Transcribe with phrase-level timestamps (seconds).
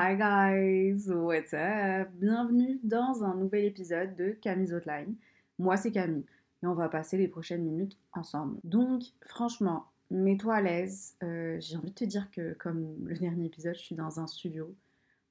[0.00, 2.08] Hi guys, what's up?
[2.20, 5.16] Bienvenue dans un nouvel épisode de Camille's Outline.
[5.58, 6.24] Moi c'est Camille
[6.62, 8.60] et on va passer les prochaines minutes ensemble.
[8.62, 11.16] Donc franchement, mets-toi à l'aise.
[11.24, 14.28] Euh, J'ai envie de te dire que comme le dernier épisode, je suis dans un
[14.28, 14.72] studio.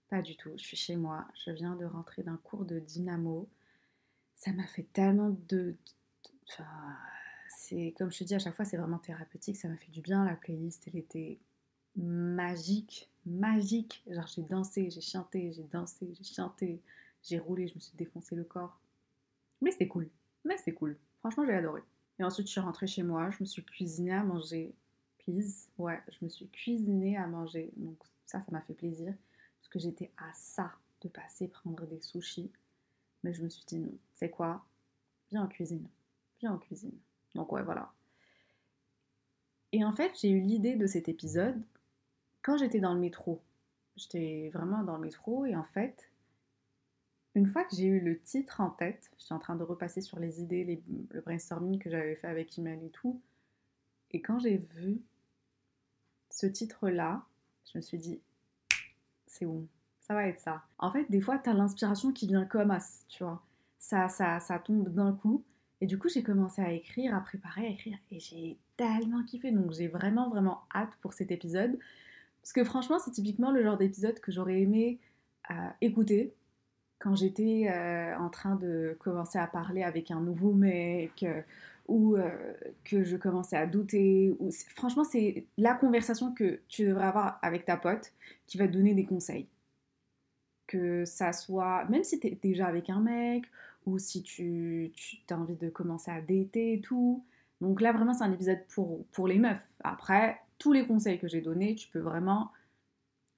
[0.10, 1.26] Pas du tout, je suis chez moi.
[1.46, 3.48] Je viens de rentrer d'un cours de dynamo.
[4.36, 5.76] Ça m'a fait tellement de...
[6.50, 6.66] Enfin,
[7.58, 9.56] c'est comme je te dis à chaque fois, c'est vraiment thérapeutique.
[9.56, 10.26] Ça m'a fait du bien.
[10.26, 11.40] La playlist, elle était
[11.96, 14.04] magique, magique.
[14.10, 16.82] Genre j'ai dansé, j'ai chanté, j'ai dansé, j'ai chanté,
[17.24, 18.80] j'ai roulé, je me suis défoncé le corps.
[19.62, 20.10] Mais c'était cool.
[20.46, 20.98] Mais c'est cool.
[21.20, 21.82] Franchement, j'ai adoré.
[22.20, 24.74] Et ensuite, je suis rentrée chez moi, je me suis cuisinée à manger.
[25.20, 25.68] Please.
[25.78, 27.72] Ouais, je me suis cuisinée à manger.
[27.76, 29.14] Donc ça, ça m'a fait plaisir.
[29.60, 32.52] Parce que j'étais à ça de passer prendre des sushis.
[33.24, 34.66] Mais je me suis dit non, c'est quoi?
[35.30, 35.88] Viens en cuisine.
[36.40, 36.98] Viens en cuisine.
[37.36, 37.92] Donc ouais, voilà.
[39.74, 41.62] Et en fait, j'ai eu l'idée de cet épisode
[42.48, 43.42] quand j'étais dans le métro.
[43.98, 46.10] J'étais vraiment dans le métro et en fait,
[47.36, 50.18] une fois que j'ai eu le titre en tête, j'étais en train de repasser sur
[50.18, 50.82] les idées,
[51.12, 53.22] le brainstorming que j'avais fait avec Email et tout.
[54.12, 55.02] Et quand j'ai vu
[56.30, 57.26] ce titre-là,
[57.66, 58.22] je me suis dit,
[59.26, 59.68] c'est bon,
[60.00, 60.64] ça va être ça.
[60.78, 63.44] En fait, des fois, t'as l'inspiration qui vient comme as, tu vois.
[63.78, 65.44] Ça, ça, ça tombe d'un coup.
[65.82, 67.98] Et du coup, j'ai commencé à écrire, à préparer, à écrire.
[68.10, 69.52] Et j'ai tellement kiffé.
[69.52, 71.78] Donc, j'ai vraiment, vraiment hâte pour cet épisode.
[72.48, 75.00] Parce que franchement, c'est typiquement le genre d'épisode que j'aurais aimé
[75.52, 76.34] euh, écouter
[76.98, 81.42] quand j'étais euh, en train de commencer à parler avec un nouveau mec, euh,
[81.90, 82.16] ou
[82.86, 84.34] que je commençais à douter.
[84.76, 88.14] Franchement, c'est la conversation que tu devrais avoir avec ta pote
[88.46, 89.48] qui va te donner des conseils.
[90.68, 93.44] Que ça soit, même si tu es déjà avec un mec,
[93.86, 94.94] ou si tu,
[95.30, 97.26] as envie de commencer à dater et tout.
[97.60, 98.64] Donc là, vraiment, c'est un épisode
[99.12, 99.68] pour les meufs.
[99.84, 102.52] Après, tous les conseils que j'ai donnés, tu peux vraiment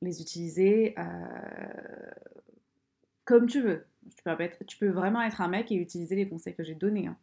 [0.01, 2.11] les utiliser euh,
[3.25, 3.85] comme tu veux.
[4.65, 7.07] Tu peux, vraiment être un mec et utiliser les conseils que j'ai donnés.
[7.07, 7.17] hein.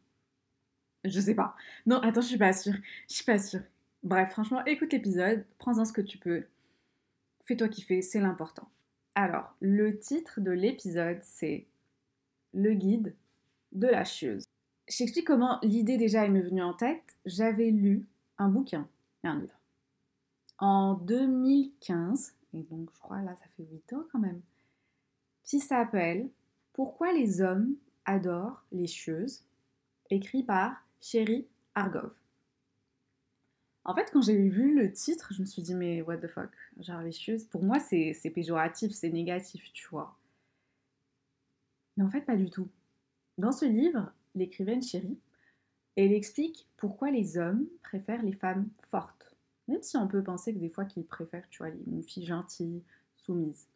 [1.04, 1.56] Je sais pas.
[1.86, 2.74] Non, attends, je suis pas sûre.
[3.08, 3.62] Je suis pas sûre.
[4.02, 6.44] Bref, franchement, écoute l'épisode, prends-en ce que tu peux.
[7.44, 8.68] Fais-toi kiffer, c'est l'important.
[9.14, 11.66] Alors, le titre de l'épisode, c'est
[12.52, 13.14] Le guide
[13.72, 14.44] de la chieuse.
[14.88, 17.16] Je t'explique comment l'idée déjà est venue en tête.
[17.24, 18.06] J'avais lu
[18.38, 18.88] un bouquin,
[19.24, 19.58] un livre,
[20.58, 24.40] en 2015, et donc je crois là ça fait 8 ans quand même,
[25.42, 26.28] qui s'appelle
[26.72, 27.74] Pourquoi les hommes
[28.04, 29.44] adorent les chieuses,
[30.10, 32.12] écrit par Sherry Argov.
[33.84, 36.50] En fait, quand j'ai vu le titre, je me suis dit, mais what the fuck
[36.80, 40.18] Genre, les chieuses, pour moi, c'est péjoratif, c'est négatif, tu vois.
[41.96, 42.68] Mais en fait, pas du tout.
[43.38, 45.16] Dans ce livre, l'écrivaine Sherry,
[45.94, 49.35] elle explique pourquoi les hommes préfèrent les femmes fortes.
[49.68, 52.82] Même si on peut penser que des fois qu'ils préfèrent, tu vois, une fille gentille,
[53.16, 53.66] soumise.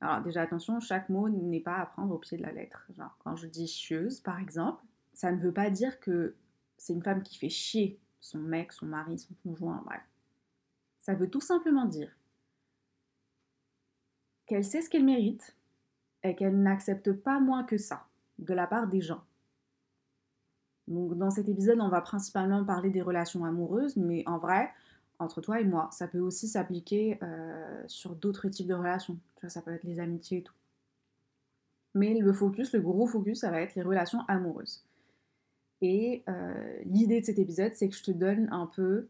[0.00, 2.86] Alors déjà attention, chaque mot n'est pas à prendre au pied de la lettre.
[3.18, 6.34] Quand je dis chieuse par exemple, ça ne veut pas dire que
[6.78, 10.02] c'est une femme qui fait chier son mec, son mari, son conjoint, bref.
[11.00, 12.10] Ça veut tout simplement dire
[14.46, 15.56] qu'elle sait ce qu'elle mérite
[16.22, 18.06] et qu'elle n'accepte pas moins que ça
[18.38, 19.24] de la part des gens.
[20.88, 24.72] Donc dans cet épisode, on va principalement parler des relations amoureuses, mais en vrai,
[25.20, 29.18] entre toi et moi, ça peut aussi s'appliquer euh, sur d'autres types de relations.
[29.48, 30.54] Ça peut être les amitiés et tout.
[31.94, 34.84] Mais le focus, le gros focus, ça va être les relations amoureuses.
[35.82, 39.08] Et euh, l'idée de cet épisode, c'est que je te donne un peu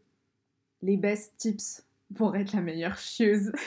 [0.81, 1.83] les best tips
[2.15, 3.51] pour être la meilleure chieuse.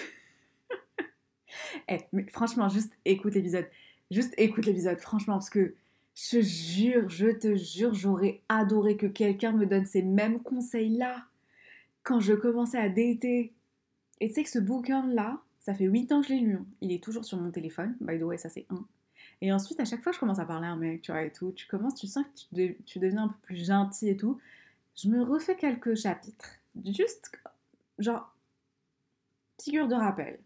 [1.88, 2.00] Eh,
[2.30, 3.66] franchement, juste écoute l'épisode.
[4.10, 5.74] Juste écoute l'épisode, franchement, parce que
[6.14, 11.24] je te jure, je te jure, j'aurais adoré que quelqu'un me donne ces mêmes conseils-là
[12.04, 13.52] quand je commençais à dater.
[14.20, 16.54] Et tu sais que ce bouquin-là, ça fait 8 ans que je l'ai lu.
[16.54, 16.66] hein.
[16.80, 17.96] Il est toujours sur mon téléphone.
[18.00, 18.86] By the way, ça c'est un.
[19.40, 21.32] Et ensuite, à chaque fois je commence à parler à un mec, tu vois, et
[21.32, 24.38] tout, tu commences, tu sens que tu, tu deviens un peu plus gentil et tout.
[24.96, 26.50] Je me refais quelques chapitres.
[26.84, 27.32] Juste,
[27.98, 28.32] genre,
[29.60, 30.38] figure de rappel.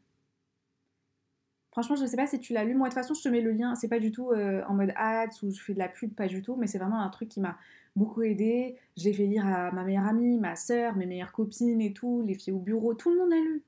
[1.70, 2.75] Franchement, je ne sais pas si tu l'as lu.
[2.75, 3.75] Moi, de toute façon, je te mets le lien.
[3.75, 6.26] C'est pas du tout euh, en mode ads ou je fais de la pub, pas
[6.26, 6.56] du tout.
[6.56, 7.59] Mais c'est vraiment un truc qui m'a
[7.94, 8.76] beaucoup aidé.
[8.97, 12.23] Je l'ai fait lire à ma meilleure amie, ma soeur, mes meilleures copines et tout,
[12.26, 12.94] les filles au bureau.
[12.94, 13.62] Tout le monde a lu.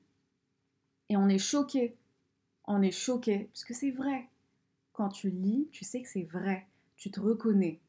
[1.09, 1.95] Et on est choqué.
[2.65, 3.49] On est choqué.
[3.53, 4.29] Parce que c'est vrai.
[4.93, 6.67] Quand tu lis, tu sais que c'est vrai.
[6.97, 7.79] Tu te reconnais.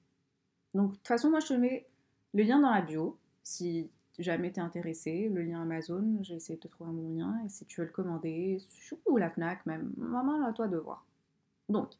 [0.74, 1.86] Donc, de toute façon, moi, je te mets
[2.34, 3.18] le lien dans la bio.
[3.42, 7.42] Si jamais t'es intéressé, le lien Amazon, j'ai essayé de te trouver un lien.
[7.44, 8.58] Et si tu veux le commander,
[9.06, 11.06] ou la Fnac même, maman, à toi de voir.
[11.68, 11.92] Donc,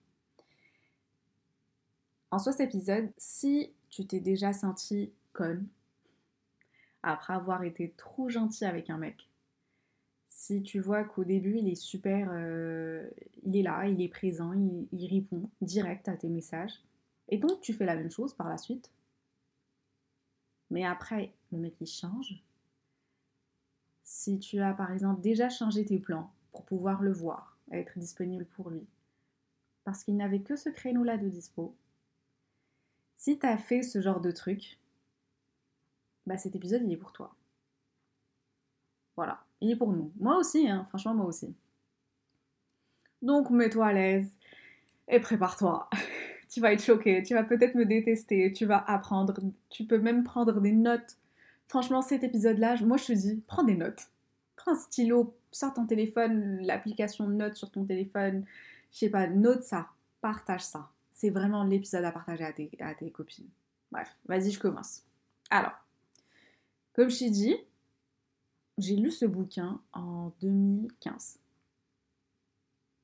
[2.31, 5.67] en soi, cet épisode, si tu t'es déjà senti conne
[7.03, 9.29] après avoir été trop gentil avec un mec,
[10.29, 13.07] si tu vois qu'au début il est super, euh,
[13.43, 16.83] il est là, il est présent, il, il répond direct à tes messages,
[17.29, 18.91] et donc tu fais la même chose par la suite,
[20.71, 22.43] mais après le mec il change.
[24.03, 28.45] Si tu as par exemple déjà changé tes plans pour pouvoir le voir, être disponible
[28.45, 28.87] pour lui,
[29.85, 31.75] parce qu'il n'avait que ce créneau-là de dispo,
[33.17, 34.79] si tu as fait ce genre de truc,
[36.27, 37.35] bah cet épisode il est pour toi.
[39.17, 40.13] Voilà, il est pour nous.
[40.19, 41.55] Moi aussi, hein, franchement moi aussi.
[43.21, 44.29] Donc mets-toi à l'aise
[45.09, 45.89] et prépare-toi.
[46.53, 49.35] tu vas être choqué, tu vas peut-être me détester, tu vas apprendre,
[49.71, 51.17] tu peux même prendre des notes.
[51.73, 54.11] Franchement, cet épisode-là, moi je te dis, prends des notes.
[54.57, 58.45] Prends un stylo, sors ton téléphone, l'application notes sur ton téléphone,
[58.93, 59.89] je sais pas, note ça,
[60.21, 60.91] partage ça.
[61.13, 63.49] C'est vraiment l'épisode à partager à tes, à tes copines.
[63.91, 65.01] Bref, vas-y, je commence.
[65.49, 65.73] Alors,
[66.93, 67.57] comme je t'ai dit,
[68.77, 71.39] j'ai lu ce bouquin en 2015.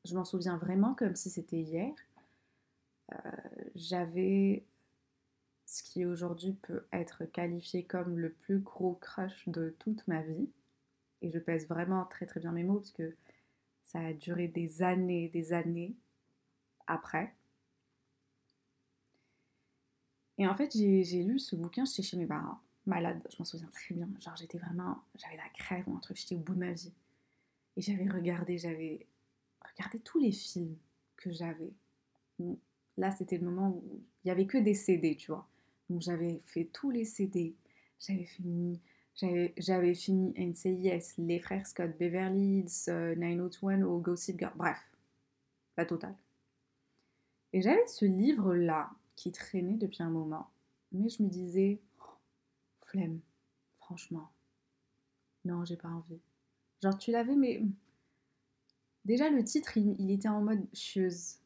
[0.05, 1.94] Je m'en souviens vraiment comme si c'était hier.
[3.14, 3.17] Euh,
[3.75, 4.62] j'avais
[5.69, 10.49] ce qui aujourd'hui peut être qualifié comme le plus gros crush de toute ma vie.
[11.20, 13.15] Et je pèse vraiment très très bien mes mots parce que
[13.85, 15.94] ça a duré des années, des années
[16.87, 17.35] après.
[20.38, 23.69] Et en fait, j'ai lu ce bouquin, j'étais chez mes parents, malade, je m'en souviens
[23.69, 24.09] très bien.
[24.21, 26.93] Genre, j'étais vraiment, j'avais la crève ou un truc, j'étais au bout de ma vie.
[27.76, 29.06] Et j'avais regardé, j'avais
[29.75, 30.76] regardé tous les films
[31.17, 31.73] que j'avais
[32.99, 35.47] là, c'était le moment où il n'y avait que des CD, tu vois.
[35.88, 37.55] Donc j'avais fait tous les CD,
[37.99, 38.81] j'avais fini,
[39.14, 44.79] j'avais fini NCIS, Les Frères Scott, Beverly Hills, 90210 ou Gossip Girl, bref,
[45.76, 46.17] la totale.
[47.52, 50.50] Et j'avais ce livre-là qui traînait depuis un moment,
[50.93, 52.19] mais je me disais, oh,
[52.82, 53.20] flemme,
[53.79, 54.31] franchement,
[55.44, 56.20] non, j'ai pas envie.
[56.82, 57.62] Genre, tu l'avais, mais
[59.05, 61.38] déjà le titre, il, était en mode chieuse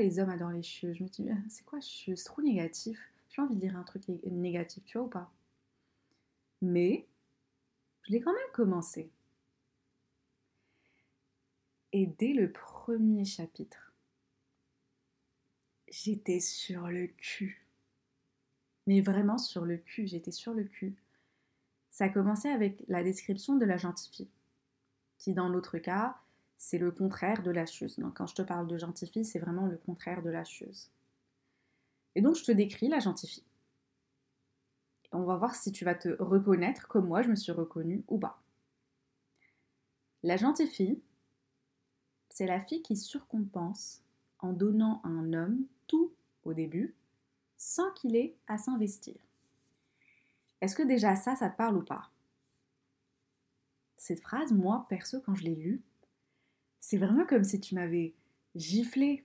[0.00, 3.11] les hommes adorent les cheveux Je me dis, c'est quoi C'est trop négatif.
[3.32, 5.32] J'ai envie de lire un truc négatif, tu vois ou pas
[6.60, 7.06] Mais,
[8.02, 9.10] je l'ai quand même commencé.
[11.92, 13.92] Et dès le premier chapitre,
[15.88, 17.66] j'étais sur le cul.
[18.86, 20.94] Mais vraiment sur le cul, j'étais sur le cul.
[21.90, 24.28] Ça a commencé avec la description de la gentille
[25.18, 26.18] qui dans l'autre cas
[26.58, 27.98] c'est le contraire de la chieuse.
[27.98, 30.90] Donc, quand je te parle de gentille c'est vraiment le contraire de la chieuse.
[32.14, 33.42] Et donc, je te décris la gentille
[35.12, 38.18] On va voir si tu vas te reconnaître comme moi je me suis reconnue ou
[38.18, 38.40] pas.
[40.22, 41.00] La gentille
[42.28, 44.02] c'est la fille qui surcompense
[44.38, 46.12] en donnant à un homme tout
[46.44, 46.94] au début
[47.56, 49.14] sans qu'il ait à s'investir.
[50.60, 52.10] Est-ce que déjà ça, ça te parle ou pas?
[53.96, 55.82] Cette phrase, moi, perso, quand je l'ai lue,
[56.80, 58.14] c'est vraiment comme si tu m'avais
[58.56, 59.24] giflé.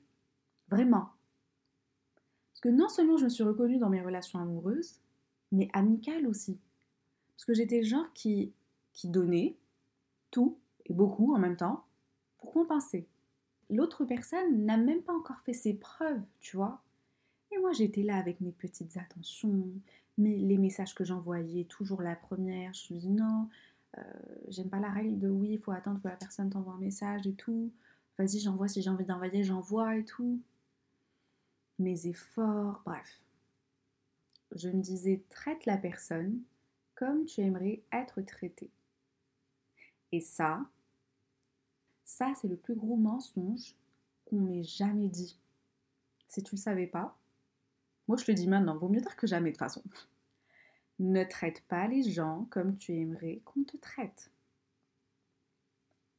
[0.69, 1.09] Vraiment.
[2.57, 4.95] Parce que non seulement je me suis reconnue dans mes relations amoureuses,
[5.51, 6.57] mais amicales aussi.
[7.35, 8.51] Parce que j'étais le genre qui,
[9.03, 9.55] donnait
[10.31, 11.85] tout et beaucoup en même temps
[12.39, 13.07] pour compenser.
[13.69, 16.81] L'autre personne n'a même pas encore fait ses preuves, tu vois.
[17.51, 19.69] Et moi j'étais là avec mes petites attentions,
[20.17, 23.49] mais les messages que j'envoyais, toujours la première, je me dis non,
[23.99, 24.01] euh,
[24.47, 27.27] j'aime pas la règle de oui, il faut attendre que la personne t'envoie un message
[27.27, 27.71] et tout.
[28.17, 30.41] Vas-y, j'envoie si j'ai envie d'envoyer, j'envoie et tout.
[31.79, 33.22] Mes efforts, bref.
[34.55, 36.41] Je me disais, traite la personne
[36.96, 38.72] comme tu aimerais être traité.
[40.12, 40.65] Et ça,
[42.05, 43.75] ça c'est le plus gros mensonge
[44.25, 45.38] qu'on m'ait jamais dit.
[46.27, 47.17] Si tu le savais pas,
[48.07, 49.84] moi je te dis maintenant, vaut mieux tard que jamais de toute façon.
[51.00, 54.31] Ne traite pas les gens comme tu aimerais qu'on te traite.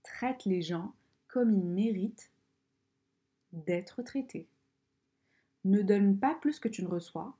[0.04, 0.94] Traite les gens
[1.26, 2.30] comme ils méritent
[3.52, 4.46] d'être traités.
[5.64, 7.36] Ne donne pas plus que tu ne reçois.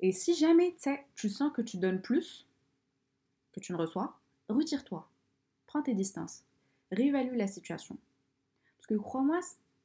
[0.00, 0.76] Et si jamais
[1.14, 2.46] tu sens que tu donnes plus
[3.52, 5.08] que tu ne reçois, retire-toi.
[5.66, 6.44] Prends tes distances.
[6.92, 7.98] Réévalue la situation.
[8.76, 9.40] Parce que crois-moi,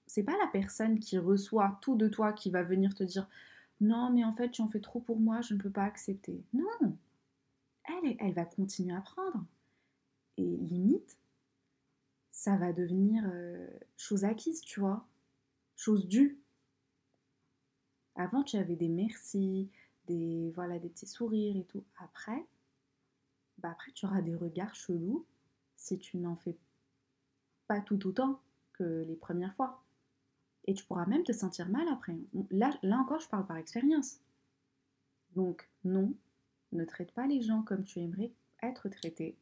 [0.08, 3.28] c'est pas la personne qui reçoit tout de toi qui va venir te dire
[3.82, 6.42] non, mais en fait, tu en fais trop pour moi, je ne peux pas accepter.
[6.54, 6.96] Non,
[7.86, 9.44] elle, elle va continuer à prendre.
[10.38, 11.18] Et limite,
[12.32, 13.68] ça va devenir euh,
[13.98, 15.06] chose acquise, tu vois,
[15.76, 16.40] chose due.
[18.16, 19.70] Avant, tu avais des merci,
[20.08, 21.84] des voilà, des petits sourires et tout.
[21.98, 22.46] Après,
[23.58, 25.26] bah après, tu auras des regards chelous
[25.76, 26.58] si tu n'en fais
[27.68, 28.40] pas tout autant
[28.74, 29.84] que les premières fois.
[30.66, 32.16] Et tu pourras même te sentir mal après.
[32.50, 34.20] Là, là encore, je parle par expérience.
[35.36, 36.14] Donc, non,
[36.72, 39.36] ne traite pas les gens comme tu aimerais être traité.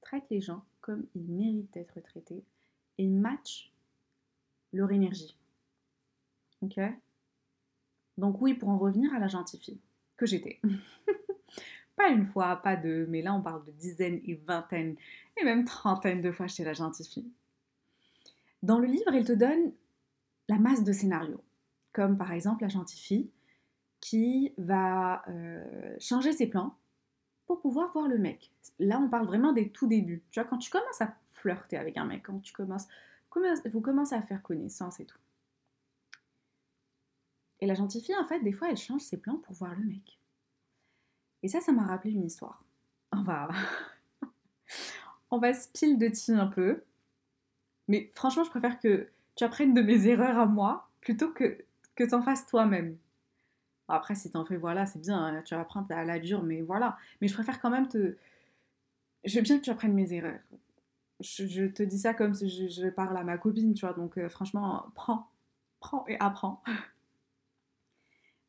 [0.00, 2.44] Traite les gens comme ils méritent d'être traités
[2.98, 3.72] et match
[4.72, 5.36] leur énergie.
[6.62, 6.78] Ok?
[8.18, 9.80] Donc oui, pour en revenir à la gentille
[10.16, 10.60] que j'étais.
[11.96, 14.96] pas une fois, pas deux, mais là on parle de dizaines et vingtaines
[15.36, 17.30] et même trentaines de fois chez la gentille fille.
[18.62, 19.72] Dans le livre, elle te donne
[20.48, 21.42] la masse de scénarios,
[21.92, 23.30] comme par exemple la gentille fille
[24.00, 26.76] qui va euh, changer ses plans
[27.46, 28.50] pour pouvoir voir le mec.
[28.78, 30.22] Là, on parle vraiment des tout débuts.
[30.30, 32.86] Tu vois, quand tu commences à flirter avec un mec, quand tu commences,
[33.66, 35.18] vous commencez à faire connaissance et tout.
[37.64, 39.86] Et la gentille fille, en fait, des fois, elle change ses plans pour voir le
[39.86, 40.18] mec.
[41.42, 42.62] Et ça, ça m'a rappelé une histoire.
[43.10, 43.48] On va,
[45.30, 46.82] on va spill de tea un peu.
[47.88, 52.04] Mais franchement, je préfère que tu apprennes de mes erreurs à moi plutôt que que
[52.04, 52.98] t'en fasses toi-même.
[53.88, 56.60] Après, si t'en fais, voilà, c'est bien, hein, tu vas apprendre à la dure, mais
[56.60, 56.98] voilà.
[57.22, 58.14] Mais je préfère quand même te...
[59.24, 60.40] Je veux bien que tu apprennes mes erreurs.
[61.20, 63.94] Je, te dis ça comme si je, parle à ma copine, tu vois.
[63.94, 65.30] Donc, euh, franchement, prends,
[65.80, 66.62] prends et apprends.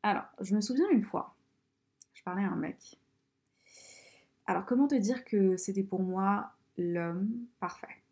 [0.08, 1.36] Alors, je me souviens une fois,
[2.14, 3.00] je parlais à un mec.
[4.46, 8.04] Alors, comment te dire que c'était pour moi l'homme parfait?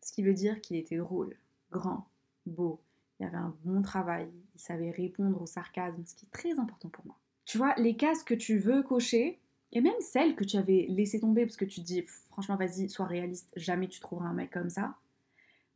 [0.00, 1.36] Ce qui veut dire qu'il était drôle,
[1.70, 2.08] grand,
[2.46, 2.80] beau,
[3.18, 6.88] il avait un bon travail, il savait répondre au sarcasme, ce qui est très important
[6.88, 7.18] pour moi.
[7.44, 9.38] Tu vois, les cases que tu veux cocher,
[9.72, 12.88] et même celles que tu avais laissées tomber parce que tu te dis, franchement, vas-y,
[12.88, 14.96] sois réaliste, jamais tu trouveras un mec comme ça.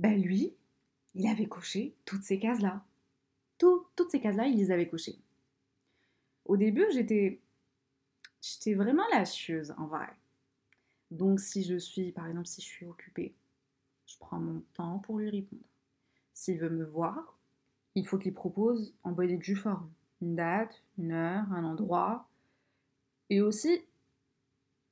[0.00, 0.54] Ben lui,
[1.14, 2.82] il avait coché toutes ces cases-là.
[3.96, 5.18] Toutes ces cases-là, il les avait cochées.
[6.44, 7.40] Au début, j'étais,
[8.40, 10.08] j'étais vraiment lâcheuse, en vrai.
[11.10, 13.34] Donc si je suis, par exemple, si je suis occupée,
[14.06, 15.62] je prends mon temps pour lui répondre.
[16.32, 17.38] S'il veut me voir,
[17.94, 19.90] il faut qu'il propose en bonne et due forme.
[20.20, 22.28] Une date, une heure, un endroit.
[23.30, 23.84] Et aussi,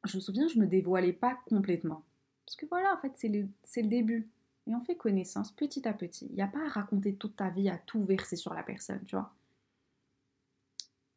[0.05, 2.05] je me souviens, je me dévoilais pas complètement.
[2.47, 4.29] Parce que voilà, en fait, c'est le début.
[4.67, 6.27] Et on fait connaissance petit à petit.
[6.27, 9.03] Il n'y a pas à raconter toute ta vie, à tout verser sur la personne,
[9.05, 9.33] tu vois.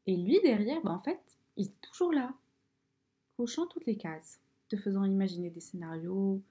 [0.07, 1.19] Et lui, derrière, ben, en fait,
[1.57, 2.33] il est toujours là,
[3.37, 6.41] cochant toutes les cases, te faisant imaginer des scénarios,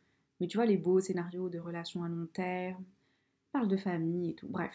[0.40, 2.84] mais tu vois, les beaux scénarios de relations à long terme,
[3.52, 4.74] parle de famille et tout, bref.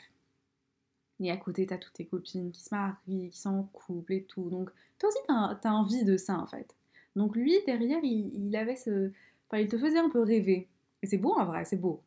[1.20, 4.24] Et à côté, t'as toutes tes copines qui se marient, qui sont en couple et
[4.24, 4.50] tout.
[4.50, 6.74] Donc, toi aussi, t'as, envie de ça, en fait.
[7.16, 9.12] Donc, lui, derrière, il, avait ce...
[9.48, 10.70] Enfin, il te faisait un peu rêver.
[11.02, 12.02] Et c'est beau, en vrai, c'est beau.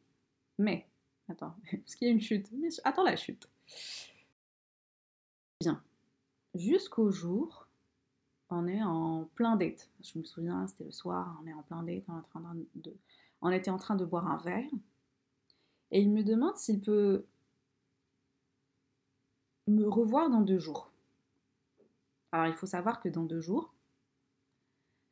[0.58, 0.86] Mais,
[1.28, 2.50] attends, parce qu'il y a une chute?
[2.84, 3.48] Attends la chute.
[5.60, 5.82] Bien.
[6.54, 7.68] Jusqu'au jour,
[8.50, 9.90] on est en plein date.
[10.02, 12.94] Je me souviens, c'était le soir, on est en plein date, on, en train de,
[13.40, 14.70] on était en train de boire un verre
[15.90, 17.26] et il me demande s'il peut
[19.66, 20.90] me revoir dans deux jours.
[22.32, 23.72] Alors il faut savoir que dans deux jours,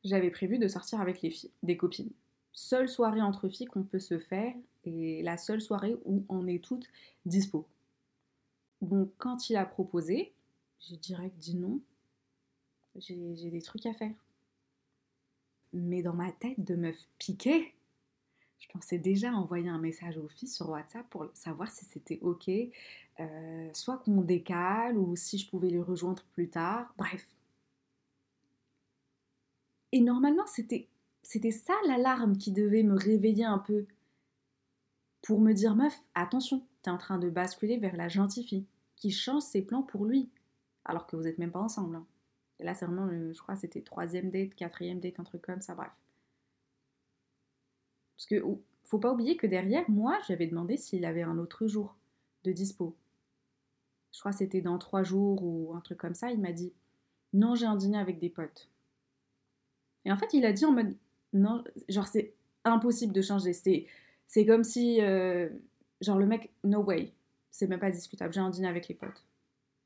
[0.03, 2.11] j'avais prévu de sortir avec les filles, des copines.
[2.53, 4.53] Seule soirée entre filles qu'on peut se faire
[4.83, 6.87] et la seule soirée où on est toutes
[7.25, 7.65] dispo.
[8.81, 10.33] Donc quand il a proposé,
[10.79, 11.79] j'ai direct dit non.
[12.95, 14.15] J'ai des trucs à faire.
[15.73, 17.73] Mais dans ma tête de meuf piquée,
[18.59, 22.49] je pensais déjà envoyer un message aux filles sur WhatsApp pour savoir si c'était ok,
[23.19, 27.25] euh, soit qu'on décale ou si je pouvais les rejoindre plus tard, bref.
[29.91, 30.87] Et normalement, c'était,
[31.23, 33.85] c'était ça l'alarme qui devait me réveiller un peu
[35.21, 39.11] pour me dire meuf, attention, t'es en train de basculer vers la gentille fille qui
[39.11, 40.29] change ses plans pour lui,
[40.85, 41.95] alors que vous n'êtes même pas ensemble.
[41.95, 42.05] Hein.
[42.59, 45.75] Et là, c'est vraiment, je crois, c'était troisième date, quatrième date, un truc comme ça,
[45.75, 45.91] bref.
[48.15, 48.43] Parce que
[48.83, 51.95] faut pas oublier que derrière, moi, j'avais demandé s'il avait un autre jour
[52.43, 52.95] de dispo.
[54.11, 56.31] Je crois que c'était dans trois jours ou un truc comme ça.
[56.31, 56.73] Il m'a dit
[57.33, 58.69] non, j'ai un dîner avec des potes.
[60.05, 60.95] Et en fait, il a dit en mode
[61.33, 62.33] non, genre c'est
[62.63, 63.53] impossible de changer.
[63.53, 65.49] C'est, comme si, euh,
[66.01, 67.13] genre le mec, no way,
[67.51, 68.33] c'est même pas discutable.
[68.33, 69.25] J'ai un dîner avec les potes.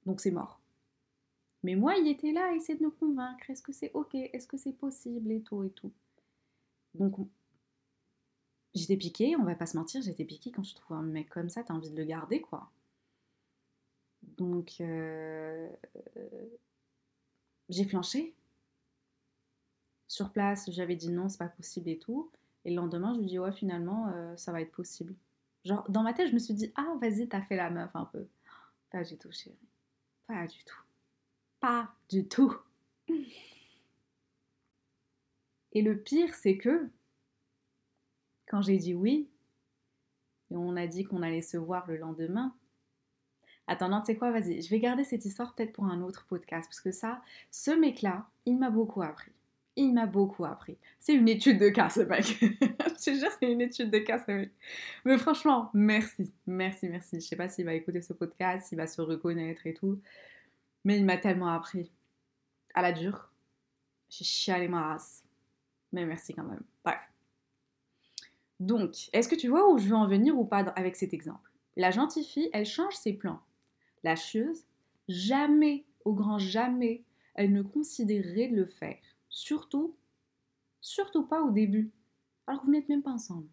[0.06, 0.60] Donc c'est mort.
[1.64, 3.50] Mais moi, il était là à essayer de nous convaincre.
[3.50, 4.16] Est-ce que c'est ok?
[4.16, 5.32] Est-ce que c'est possible?
[5.32, 5.92] Et tout et tout.
[6.94, 7.18] Donc
[8.76, 11.50] j'étais piquée, on va pas se mentir, j'étais piquée quand tu trouves un mec comme
[11.50, 12.70] ça, t'as envie de le garder, quoi.
[14.38, 15.70] Donc, euh,
[17.70, 18.34] j'ai flanché.
[20.08, 22.32] Sur place, j'avais dit non, c'est pas possible et tout.
[22.64, 25.16] Et le lendemain, je lui dis ouais, finalement, euh, ça va être possible.
[25.64, 28.06] Genre, dans ma tête, je me suis dit ah, vas-y, t'as fait la meuf un
[28.06, 28.28] peu.
[28.92, 29.58] Pas du tout, chérie.
[30.28, 30.82] Pas du tout.
[31.60, 32.56] Pas du tout.
[35.74, 36.90] Et le pire, c'est que
[38.48, 39.30] quand j'ai dit oui,
[40.52, 42.56] et on a dit qu'on allait se voir le lendemain,
[43.68, 46.26] Attends, non, tu sais quoi, vas-y, je vais garder cette histoire peut-être pour un autre
[46.28, 49.32] podcast, parce que ça, ce mec-là, il m'a beaucoup appris.
[49.78, 50.78] Il m'a beaucoup appris.
[51.00, 52.26] C'est une étude de cas, ce mec.
[52.42, 54.52] je te jure, c'est une étude de cas, mec.
[55.04, 57.20] Mais franchement, merci, merci, merci.
[57.20, 60.00] Je sais pas s'il va écouter ce podcast, s'il va se reconnaître et tout,
[60.86, 61.92] mais il m'a tellement appris.
[62.74, 63.32] À la dure,
[64.10, 65.24] j'ai chialé ma race.
[65.92, 66.64] Mais merci quand même.
[66.84, 67.00] Bref.
[68.60, 71.52] Donc, est-ce que tu vois où je veux en venir ou pas avec cet exemple?
[71.76, 73.42] La gentille fille, elle change ses plans.
[74.04, 74.64] La chieuse,
[75.10, 77.04] jamais, au grand jamais,
[77.34, 78.98] elle ne considérerait de le faire.
[79.36, 79.94] Surtout,
[80.80, 81.92] surtout pas au début,
[82.48, 83.50] alors que vous n'êtes même pas ensemble.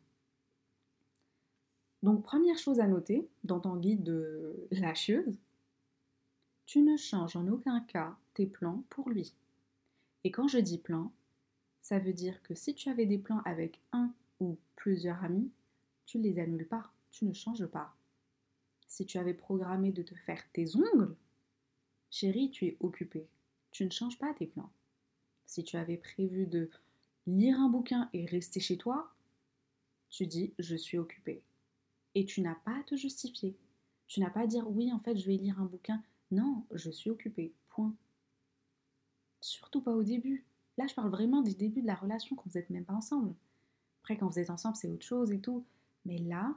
[2.05, 5.41] Donc, première chose à noter dans ton guide de la chieuse,
[6.67, 9.35] tu ne changes en aucun cas tes plans pour lui.
[10.23, 11.13] Et quand je dis plan,
[11.81, 15.51] ça veut dire que si tu avais des plans avec un ou plusieurs amis,
[16.07, 17.93] tu ne les annules pas, tu ne changes pas.
[18.87, 21.17] Si tu avais programmé de te faire tes ongles,
[22.09, 23.27] chérie, tu es occupée.
[23.73, 24.71] Tu ne changes pas tes plans.
[25.53, 26.71] Si tu avais prévu de
[27.27, 29.13] lire un bouquin et rester chez toi,
[30.09, 31.43] tu dis je suis occupée.
[32.15, 33.55] Et tu n'as pas à te justifier.
[34.07, 36.03] Tu n'as pas à dire oui, en fait, je vais lire un bouquin.
[36.31, 37.53] Non, je suis occupée.
[37.69, 37.95] Point.
[39.43, 40.47] Surtout pas au début.
[40.79, 43.35] Là, je parle vraiment du début de la relation quand vous n'êtes même pas ensemble.
[44.01, 45.67] Après, quand vous êtes ensemble, c'est autre chose et tout.
[46.07, 46.57] Mais là,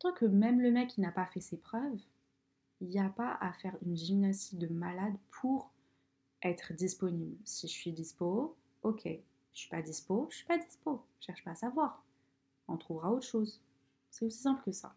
[0.00, 2.00] tant que même le mec n'a pas fait ses preuves,
[2.80, 5.70] il n'y a pas à faire une gymnastie de malade pour
[6.42, 7.36] être disponible.
[7.44, 9.04] Si je suis dispo, ok.
[9.04, 11.04] Je suis pas dispo, je suis pas dispo.
[11.20, 12.04] Je cherche pas à savoir.
[12.68, 13.60] On trouvera autre chose.
[14.10, 14.94] C'est aussi simple que ça.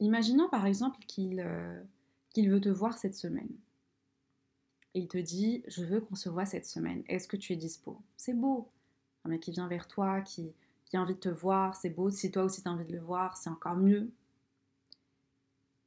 [0.00, 1.82] Imaginons par exemple qu'il euh,
[2.30, 3.48] qu'il veut te voir cette semaine
[4.96, 8.00] il te dit Je veux qu'on se voit cette semaine, est-ce que tu es dispo?
[8.16, 8.68] C'est beau.
[9.24, 10.52] Un mec qui vient vers toi, qui,
[10.86, 12.10] qui a envie de te voir, c'est beau.
[12.10, 14.10] Si toi aussi tu as envie de le voir, c'est encore mieux.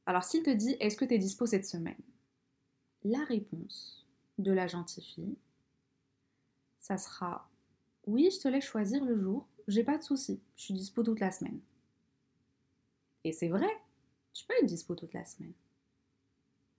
[0.06, 2.00] Alors s'il te dit Est-ce que tu es dispo cette semaine?
[3.04, 5.36] La réponse de la gentille fille,
[6.80, 7.48] ça sera
[8.06, 11.20] Oui, je te laisse choisir le jour, j'ai pas de souci, je suis dispo toute
[11.20, 11.60] la semaine.
[13.24, 13.70] Et c'est vrai,
[14.34, 15.54] tu peux être dispo toute la semaine.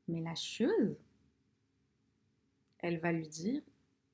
[0.07, 0.95] Mais la chose,
[2.79, 3.63] elle va lui dire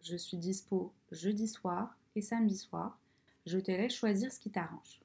[0.02, 2.98] Je suis dispo jeudi soir et samedi soir,
[3.46, 5.02] je te laisse choisir ce qui t'arrange.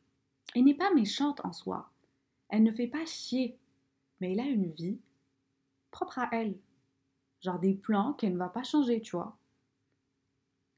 [0.55, 1.91] Elle n'est pas méchante en soi,
[2.49, 3.59] elle ne fait pas chier,
[4.21, 5.01] mais elle a une vie
[5.91, 6.57] propre à elle.
[7.43, 9.37] Genre des plans qu'elle ne va pas changer, tu vois.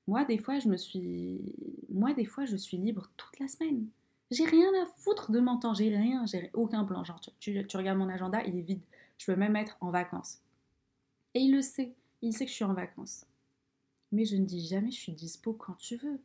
[0.07, 1.55] Moi, des fois, je me suis.
[1.91, 3.87] Moi, des fois, je suis libre toute la semaine.
[4.31, 7.05] J'ai rien à foutre de mon temps, j'ai rien, j'ai aucun plan.
[7.05, 8.83] Genre, tu, tu regardes mon agenda, il est vide.
[9.19, 10.41] Je peux même être en vacances.
[11.35, 13.27] Et il le sait il sait que je suis en vacances.
[14.13, 16.21] Mais je ne dis jamais je suis dispo quand tu veux.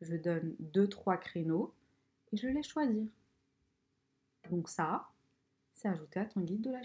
[0.00, 1.72] Je donne deux, trois créneaux
[2.32, 3.06] et je les choisir.
[4.50, 5.08] Donc ça,
[5.72, 6.82] c'est ajouté à ton guide de la.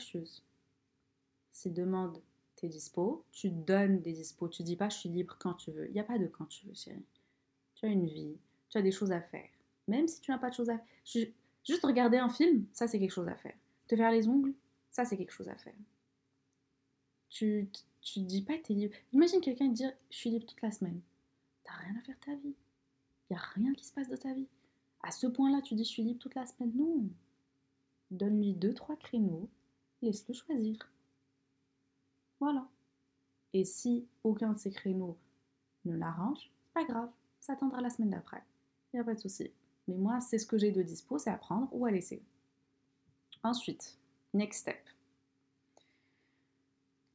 [1.52, 2.22] S'il demande
[2.60, 4.50] tes dispo, tu donnes des dispos.
[4.50, 5.88] Tu dis pas je suis libre quand tu veux.
[5.88, 7.06] Il n'y a pas de quand tu veux, chérie.
[7.76, 8.38] Tu as une vie,
[8.70, 9.50] tu as des choses à faire.
[9.88, 11.28] Même si tu n'as pas de choses à faire.
[11.66, 13.56] Juste regarder un film, ça c'est quelque chose à faire.
[13.88, 14.54] Te faire les ongles,
[14.92, 15.74] ça c'est quelque chose à faire.
[17.30, 17.70] Tu
[18.02, 18.96] tu dis pas que tu es libre.
[19.14, 21.02] Imagine quelqu'un dire Je suis libre toute la semaine.
[21.64, 22.56] T'as rien à faire de ta vie.
[23.30, 24.48] Il n'y a rien qui se passe de ta vie.
[25.04, 26.72] À ce point-là, tu dis Je suis libre toute la semaine.
[26.76, 27.08] Non.
[28.12, 29.50] Donne-lui deux, trois créneaux.
[30.02, 30.78] Laisse-le choisir.
[32.40, 32.68] Voilà.
[33.54, 35.18] Et si aucun de ces créneaux
[35.86, 37.10] ne l'arrange, pas grave.
[37.40, 38.44] Ça attendra la semaine d'après.
[38.92, 39.52] Il n'y a pas de souci.
[39.88, 42.22] Mais moi, c'est ce que j'ai de dispo, c'est à prendre ou à laisser.
[43.44, 43.98] Ensuite,
[44.34, 44.78] next step.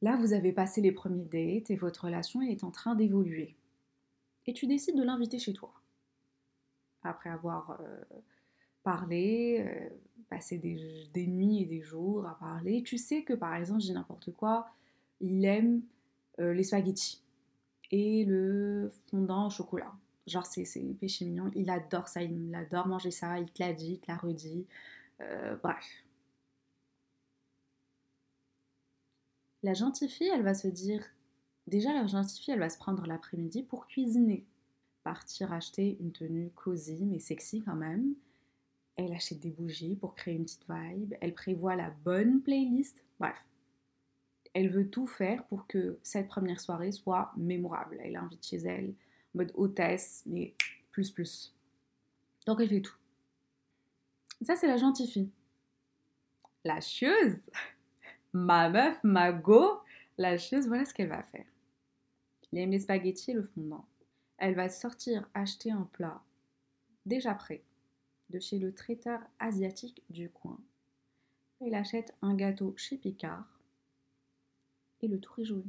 [0.01, 3.55] Là, vous avez passé les premiers dates et votre relation est en train d'évoluer.
[4.45, 5.73] Et tu décides de l'inviter chez toi.
[7.03, 8.03] Après avoir euh,
[8.83, 9.89] parlé, euh,
[10.29, 14.31] passé des, nuits et des jours à parler, tu sais que par exemple, j'ai n'importe
[14.33, 14.67] quoi,
[15.25, 15.81] il aime
[16.39, 17.21] euh, les spaghettis
[17.91, 19.93] et le fondant au chocolat.
[20.27, 20.65] Genre, c'est
[20.99, 21.51] péché mignon.
[21.55, 24.65] Il adore ça, il adore manger ça, il te l'a dit, il te l'a redit.
[25.61, 25.85] bref.
[29.65, 31.03] La gentille fille, elle va se dire,
[31.65, 34.45] déjà la gentille fille, elle va se prendre l'après-midi pour cuisiner.
[35.03, 38.13] partir acheter une tenue cosy mais sexy quand même.
[38.95, 41.15] Elle achète des bougies pour créer une petite vibe.
[41.19, 43.03] Elle prévoit la bonne playlist.
[43.19, 43.43] Bref,
[44.55, 47.99] elle veut tout faire pour que cette première soirée soit mémorable.
[48.01, 48.93] Elle invite chez elle,
[49.33, 50.55] mode hôtesse, mais
[50.91, 51.53] plus plus.
[52.47, 52.95] Donc elle fait tout.
[54.41, 55.29] Ça, c'est la gentille fille.
[56.63, 57.37] La chieuse,
[58.33, 59.81] ma meuf, ma go,
[60.17, 61.45] la chieuse, voilà ce qu'elle va faire.
[62.53, 63.85] Elle aime les spaghettis et le fondant.
[64.37, 66.23] Elle va sortir acheter un plat
[67.05, 67.61] déjà prêt
[68.29, 70.57] de chez le traiteur asiatique du coin.
[71.59, 73.54] Elle achète un gâteau chez Picard
[75.07, 75.63] le tour est joué.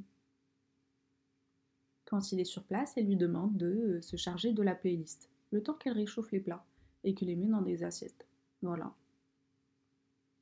[2.07, 5.29] Quand il est sur place, elle lui demande de euh, se charger de la playlist,
[5.51, 6.65] le temps qu'elle réchauffe les plats
[7.05, 8.27] et qu'elle les met dans des assiettes.
[8.63, 8.95] Voilà.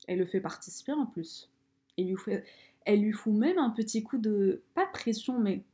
[0.06, 1.50] Elle le fait participer en plus.
[1.96, 2.44] Elle lui, fait,
[3.12, 4.62] fout même un petit coup de.
[4.74, 5.64] pas de pression, mais.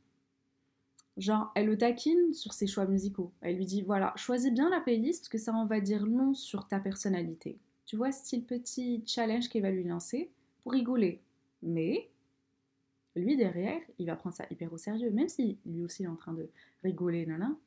[1.17, 3.33] Genre, elle le taquine sur ses choix musicaux.
[3.41, 6.67] Elle lui dit voilà, choisis bien la playlist, que ça en va dire long sur
[6.67, 7.59] ta personnalité.
[7.85, 10.31] Tu vois, style petit challenge qu'elle va lui lancer
[10.63, 11.21] pour rigoler.
[11.61, 12.09] Mais
[13.15, 16.15] lui, derrière, il va prendre ça hyper au sérieux, même si lui aussi est en
[16.15, 16.49] train de
[16.83, 17.57] rigoler, nana,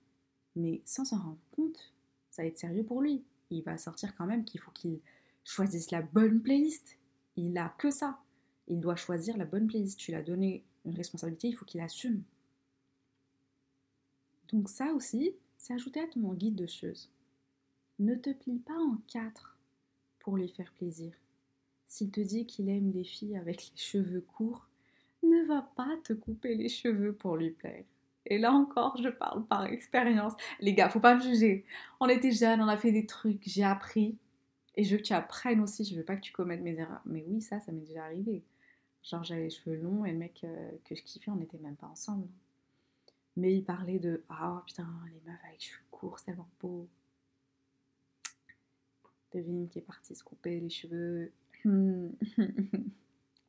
[0.57, 1.92] mais sans s'en rendre compte,
[2.30, 3.24] ça va être sérieux pour lui.
[3.50, 5.00] Il va sortir quand même qu'il faut qu'il
[5.44, 6.98] choisisse la bonne playlist.
[7.37, 8.18] Il a que ça.
[8.68, 9.98] Il doit choisir la bonne playlist.
[9.98, 12.22] Tu lui as donné une responsabilité, il faut qu'il assume.
[14.52, 17.11] Donc ça aussi, c'est ajouté à ton guide de chieuse.
[17.98, 19.59] Ne te plie pas en quatre
[20.20, 21.12] pour lui faire plaisir.
[21.87, 24.68] S'il te dit qu'il aime les filles avec les cheveux courts,
[25.28, 27.84] ne va pas te couper les cheveux pour lui plaire.
[28.26, 30.32] Et là encore, je parle par expérience.
[30.60, 31.64] Les gars, faut pas me juger.
[32.00, 34.16] On était jeunes, on a fait des trucs, j'ai appris.
[34.76, 37.02] Et je veux que tu apprennes aussi, je veux pas que tu commettes mes erreurs.
[37.04, 38.42] Mais oui, ça, ça m'est déjà arrivé.
[39.02, 41.76] Genre, j'avais les cheveux longs et le mec euh, que je kiffais, on n'était même
[41.76, 42.26] pas ensemble.
[43.37, 46.88] Mais il parlait de Ah putain, les meufs avec cheveux courts, c'est tellement beau.
[49.32, 51.32] Devine qui est parti se couper les cheveux.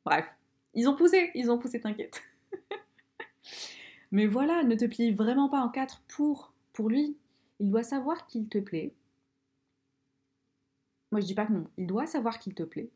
[0.04, 0.26] Bref,
[0.76, 2.22] ils ont poussé, ils ont poussé, t'inquiète.
[4.12, 7.16] Mais voilà, ne te plie vraiment pas en quatre pour, pour lui.
[7.58, 8.94] Il doit savoir qu'il te plaît.
[11.10, 11.66] Moi, je dis pas que non.
[11.78, 12.90] Il doit savoir qu'il te plaît.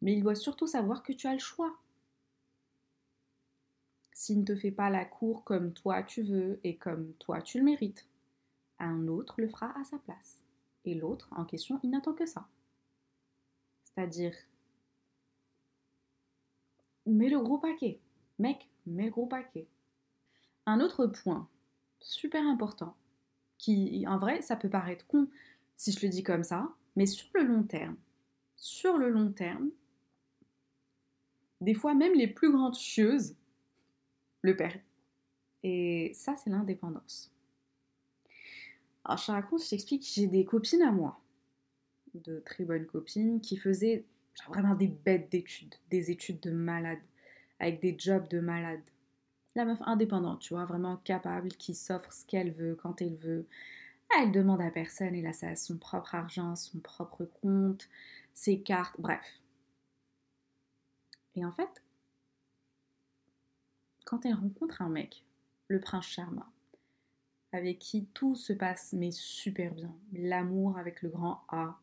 [0.00, 1.76] Mais il doit surtout savoir que tu as le choix.
[4.12, 7.58] S'il ne te fait pas la cour comme toi tu veux et comme toi tu
[7.58, 8.06] le mérites,
[8.78, 10.40] un autre le fera à sa place.
[10.84, 12.48] Et l'autre, en question, il n'attend que ça.
[13.84, 14.34] C'est-à-dire,
[17.08, 17.98] mets le gros paquet.
[18.38, 19.66] Mec, mets le gros paquet.
[20.66, 21.48] Un autre point,
[22.00, 22.94] super important,
[23.56, 25.28] qui en vrai, ça peut paraître con
[25.76, 27.96] si je le dis comme ça, mais sur le long terme,
[28.56, 29.70] sur le long terme,
[31.60, 33.34] des fois même les plus grandes chieuses
[34.42, 34.80] le perdent.
[35.62, 37.32] Et ça, c'est l'indépendance.
[39.04, 41.18] Alors, je te raconte, je t'explique, j'ai des copines à moi,
[42.14, 44.04] de très bonnes copines, qui faisaient
[44.46, 47.00] vraiment des bêtes d'études, des études de malade,
[47.58, 48.82] avec des jobs de malade.
[49.54, 53.46] La meuf indépendante, tu vois, vraiment capable, qui s'offre ce qu'elle veut, quand elle veut.
[54.16, 57.88] Elle demande à personne, et là, ça a son propre argent, son propre compte,
[58.32, 59.42] ses cartes, bref.
[61.34, 61.82] Et en fait,
[64.04, 65.24] quand elle rencontre un mec,
[65.68, 66.46] le prince charmant,
[67.52, 71.78] avec qui tout se passe mais super bien, l'amour avec le grand A,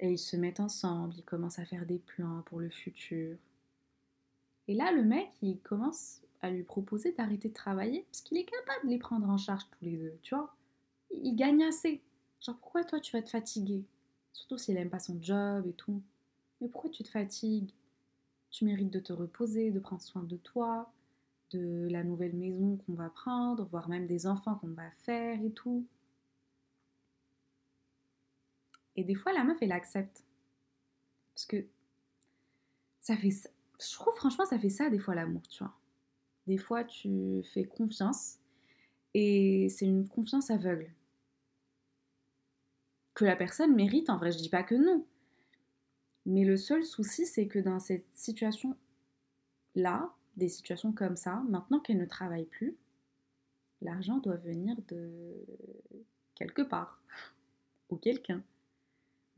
[0.00, 3.36] et ils se mettent ensemble, ils commencent à faire des plans pour le futur.
[4.66, 8.44] Et là, le mec, il commence à lui proposer d'arrêter de travailler parce qu'il est
[8.44, 10.54] capable de les prendre en charge tous les deux, tu vois.
[11.10, 12.00] Il gagne assez.
[12.40, 13.84] Genre, pourquoi toi tu vas te fatiguer?
[14.32, 16.00] Surtout s'il aime pas son job et tout.
[16.60, 17.70] Mais pourquoi tu te fatigues?
[18.50, 20.90] Tu mérites de te reposer, de prendre soin de toi,
[21.50, 25.50] de la nouvelle maison qu'on va prendre, voire même des enfants qu'on va faire et
[25.50, 25.84] tout.
[29.00, 30.26] Et des fois, la meuf, elle accepte.
[31.34, 31.64] Parce que
[33.00, 33.48] ça fait ça.
[33.80, 35.74] Je trouve franchement, ça fait ça des fois l'amour, tu vois.
[36.46, 38.36] Des fois, tu fais confiance
[39.14, 40.92] et c'est une confiance aveugle.
[43.14, 45.06] Que la personne mérite, en vrai, je dis pas que non.
[46.26, 51.96] Mais le seul souci, c'est que dans cette situation-là, des situations comme ça, maintenant qu'elle
[51.96, 52.76] ne travaille plus,
[53.80, 55.42] l'argent doit venir de
[56.34, 57.00] quelque part
[57.88, 58.44] ou quelqu'un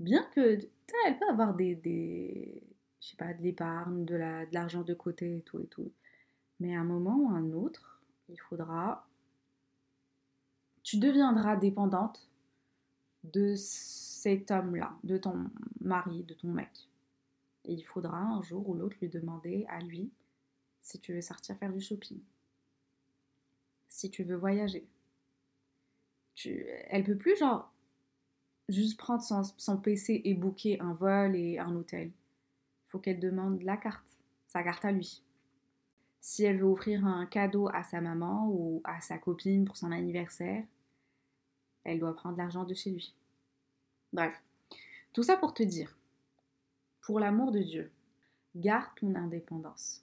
[0.03, 0.59] bien que
[1.07, 2.63] elle peut avoir des, des
[3.03, 4.15] je sais pas, de l'épargne, de
[4.53, 5.91] l'argent de, côté et tout et tout.
[6.61, 9.07] Mais à un moment ou à un autre, il faudra.
[10.85, 12.29] Tu deviendras dépendante
[13.25, 16.89] de cet homme-là, de ton mari, de ton mec.
[17.65, 20.11] Et il faudra un jour ou l'autre lui demander à lui
[20.81, 22.21] si tu veux sortir faire du shopping,
[23.89, 24.87] si tu veux voyager.
[26.35, 27.72] Tu, elle peut plus, genre,
[28.73, 32.09] juste prendre son, PC et booker un vol et un hôtel.
[32.09, 34.07] Il faut qu'elle demande la carte,
[34.47, 35.23] sa carte à lui.
[36.21, 39.91] Si elle veut offrir un cadeau à sa maman ou à sa copine pour son
[39.91, 40.65] anniversaire,
[41.85, 43.15] elle doit prendre l'argent de chez lui.
[44.13, 44.41] Bref,
[45.13, 45.97] tout ça pour te dire,
[47.01, 47.91] pour l'amour de Dieu,
[48.55, 50.03] garde ton indépendance.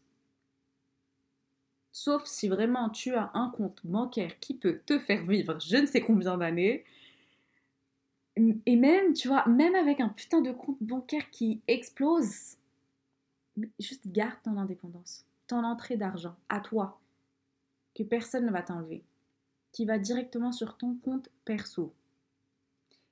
[1.92, 5.86] Sauf si vraiment tu as un compte bancaire qui peut te faire vivre je ne
[5.86, 6.86] sais combien d'années.
[8.66, 12.56] Et même, tu vois, même avec un putain de compte bancaire qui explose,
[13.80, 17.00] juste garde ton indépendance, ton entrée d'argent à toi,
[17.96, 19.04] que personne ne va t'enlever,
[19.74, 21.94] qui va directement sur ton compte perso.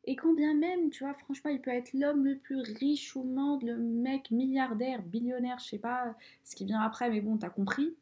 [0.05, 3.23] Et quand bien même, tu vois, franchement, il peut être l'homme le plus riche au
[3.23, 7.49] monde, le mec milliardaire, billionnaire, je sais pas ce qui vient après, mais bon, t'as
[7.49, 7.93] compris.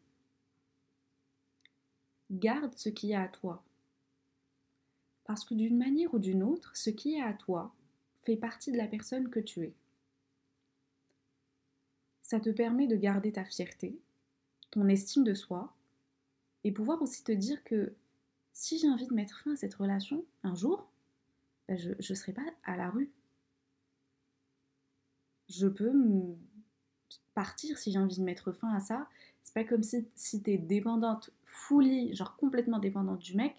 [2.30, 3.64] Garde ce qui est à toi.
[5.26, 7.74] Parce que d'une manière ou d'une autre, ce qui est à toi
[8.24, 9.74] fait partie de la personne que tu es.
[12.22, 14.00] Ça te permet de garder ta fierté,
[14.72, 15.74] ton estime de soi,
[16.64, 17.94] et pouvoir aussi te dire que
[18.54, 20.90] si j'ai envie de mettre fin à cette relation un jour,
[21.68, 23.12] ben, je ne serai pas à la rue.
[25.50, 25.94] Je peux
[27.36, 29.08] partir si j'ai envie de mettre fin à ça.
[29.44, 33.56] C'est pas comme si, tu es dépendante, fully, genre complètement dépendante du mec.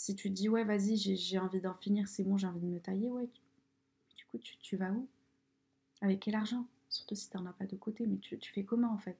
[0.00, 2.80] Si tu dis, ouais, vas-y, j'ai envie d'en finir, c'est bon, j'ai envie de me
[2.80, 3.28] tailler, ouais.
[4.16, 5.06] Du coup, tu, vas où?
[6.00, 6.64] Avec quel argent?
[6.88, 9.18] Surtout si tu n'en as pas de côté, mais tu, fais comment en fait?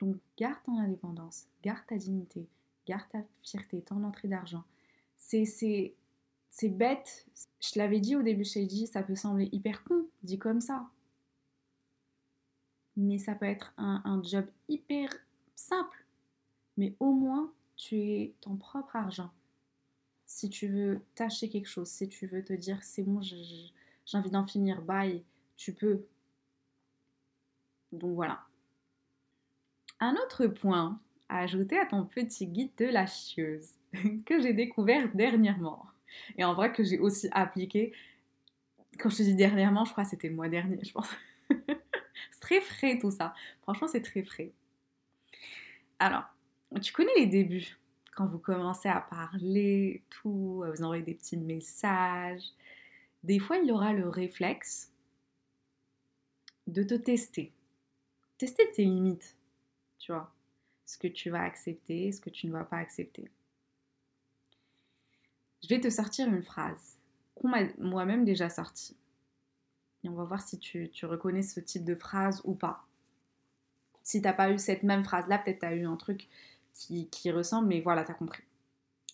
[0.00, 2.48] Donc, garde ton indépendance, garde ta dignité,
[2.88, 4.64] garde ta fierté, ton entrée d'argent
[5.16, 5.44] c'est
[6.50, 7.24] c'est bête.
[7.60, 10.60] Je l'avais dit au début, je t'ai dit, ça peut sembler hyper con, dit comme
[10.60, 10.90] ça.
[12.96, 15.08] Mais ça peut être un job hyper
[15.54, 16.04] simple.
[16.76, 19.30] Mais au moins, tu es ton propre argent.
[20.26, 23.72] Si tu veux tâcher quelque chose, si tu veux te dire, c'est bon, j'ai
[24.12, 25.22] envie d'en finir, bye,
[25.56, 26.04] tu peux.
[27.92, 28.42] Donc voilà.
[30.00, 33.70] Un autre point à ajouter à ton petit guide de la chieuse
[34.26, 35.86] que j'ai découvert dernièrement.
[36.36, 37.92] Et en vrai que j'ai aussi appliqué.
[38.98, 41.08] Quand je te dis dernièrement, je crois que c'était le mois dernier, je pense.
[41.50, 43.34] c'est très frais tout ça.
[43.62, 44.52] Franchement, c'est très frais.
[45.98, 46.24] Alors,
[46.80, 47.78] tu connais les débuts.
[48.14, 52.50] Quand vous commencez à parler, tout, vous envoyez des petits messages.
[53.22, 54.90] Des fois, il y aura le réflexe
[56.66, 57.52] de te tester.
[58.38, 59.36] Tester tes limites,
[59.98, 60.32] tu vois
[60.86, 63.28] ce que tu vas accepter, ce que tu ne vas pas accepter.
[65.62, 66.98] Je vais te sortir une phrase
[67.34, 68.96] qu'on m'a moi-même déjà sortie.
[70.04, 72.86] Et on va voir si tu, reconnais ce type de phrase ou pas.
[74.04, 76.28] Si tu n'as pas eu cette même phrase-là, peut-être tu as eu un truc
[76.78, 78.42] qui, ressemble, mais voilà, tu as compris.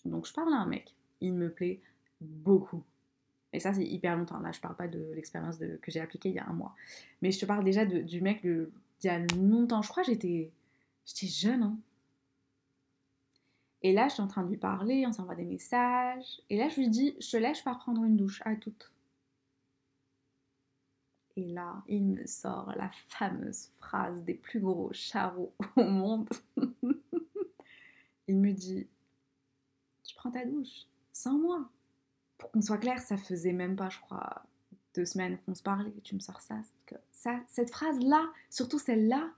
[0.05, 1.79] Donc je parle à un mec, il me plaît
[2.21, 2.83] beaucoup.
[3.53, 4.39] Et ça, c'est hyper longtemps.
[4.39, 6.75] Là, je parle pas de l'expérience que j'ai appliquée il y a un mois.
[7.21, 8.69] Mais je te parle déjà du mec il
[9.03, 9.81] y a longtemps.
[9.81, 10.51] Je crois j'étais
[11.05, 11.77] J'étais jeune, hein.
[13.81, 16.41] Et là, je suis en train de lui parler, on s'envoie des messages.
[16.49, 18.91] Et là, je lui dis, je te laisse, je prendre une douche, à toute.
[21.35, 26.29] Et là, il me sort la fameuse phrase des plus gros charros au monde.
[28.27, 28.87] il me dit,
[30.03, 31.69] tu prends ta douche, sans moi.
[32.37, 34.45] Pour qu'on soit clair, ça faisait même pas, je crois,
[34.95, 35.93] deux semaines qu'on se parlait.
[36.03, 36.61] Tu me sors ça.
[37.11, 39.31] ça cette phrase-là, surtout celle-là,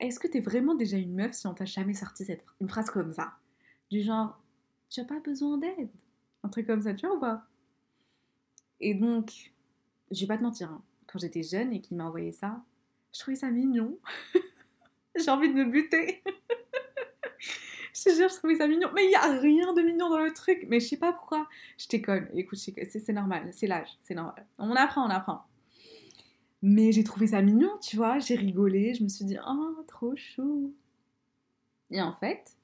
[0.00, 2.90] est-ce que t'es vraiment déjà une meuf si on t'a jamais sorti cette, une phrase
[2.90, 3.34] comme ça?
[3.90, 4.38] Du genre,
[4.90, 5.90] tu as pas besoin d'aide?
[6.42, 7.46] Un truc comme ça, tu vois ou pas?
[8.80, 9.52] Et donc,
[10.10, 12.62] je vais pas te mentir, hein, quand j'étais jeune et qu'il m'a envoyé ça,
[13.12, 13.98] je trouvais ça mignon.
[15.16, 16.22] J'ai envie de me buter.
[17.94, 18.88] je te jure, je trouvais ça mignon.
[18.94, 20.66] Mais il y a rien de mignon dans le truc.
[20.68, 21.48] Mais je sais pas pourquoi.
[21.78, 22.28] Je t'éconne.
[22.34, 23.48] Écoute, c'est normal.
[23.52, 23.98] C'est l'âge.
[24.02, 24.46] C'est normal.
[24.58, 25.44] On apprend, on apprend.
[26.66, 30.16] Mais j'ai trouvé ça mignon, tu vois, j'ai rigolé, je me suis dit, oh, trop
[30.16, 30.72] chou.
[31.90, 32.56] Et en fait,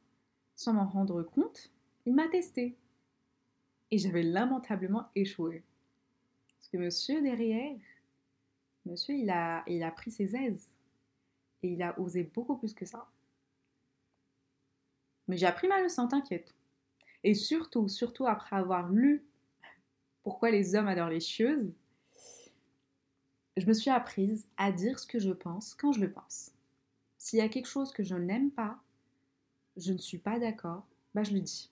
[0.56, 1.70] sans m'en rendre compte,
[2.06, 2.78] il m'a testé.
[3.90, 5.62] Et j'avais lamentablement échoué.
[6.56, 7.76] Parce que monsieur derrière,
[8.86, 10.70] monsieur, il a, il a pris ses aises.
[11.62, 13.06] Et il a osé beaucoup plus que ça.
[15.28, 16.54] Mais j'ai appris ma leçon, t'inquiète.
[17.22, 19.24] Et surtout, surtout après avoir lu
[20.22, 21.72] pourquoi les hommes adorent les chieuses,
[23.56, 26.52] je me suis apprise à dire ce que je pense quand je le pense.
[27.18, 28.78] S'il y a quelque chose que je n'aime pas,
[29.76, 31.70] je ne suis pas d'accord, bah je le dis.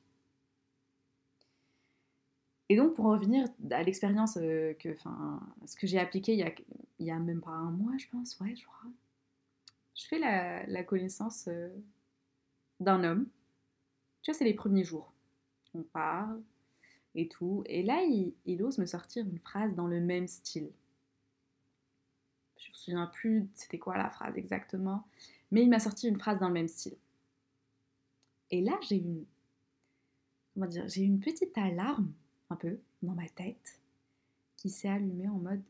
[2.69, 6.43] Et donc pour revenir à l'expérience euh, que, enfin, ce que j'ai appliqué il y,
[6.43, 6.53] a,
[6.99, 8.91] il y a même pas un mois, je pense, ouais, je crois.
[9.99, 11.71] Je fais la, connaissance euh,
[12.79, 13.27] d'un homme.
[14.23, 15.13] Tu vois, c'est les premiers jours.
[15.75, 16.41] On parle
[17.17, 17.65] et tout.
[17.67, 20.71] Et là, il, ose me sortir une phrase dans le même style.
[22.59, 25.05] Je me souviens plus c'était quoi la phrase exactement.
[25.51, 26.97] Mais il m'a sorti une phrase dans le même style.
[28.53, 29.25] Et là, j'ai une,
[30.55, 32.13] comment dire, j'ai une petite alarme
[32.51, 33.81] un peu dans ma tête
[34.57, 35.63] qui s'est allumée en mode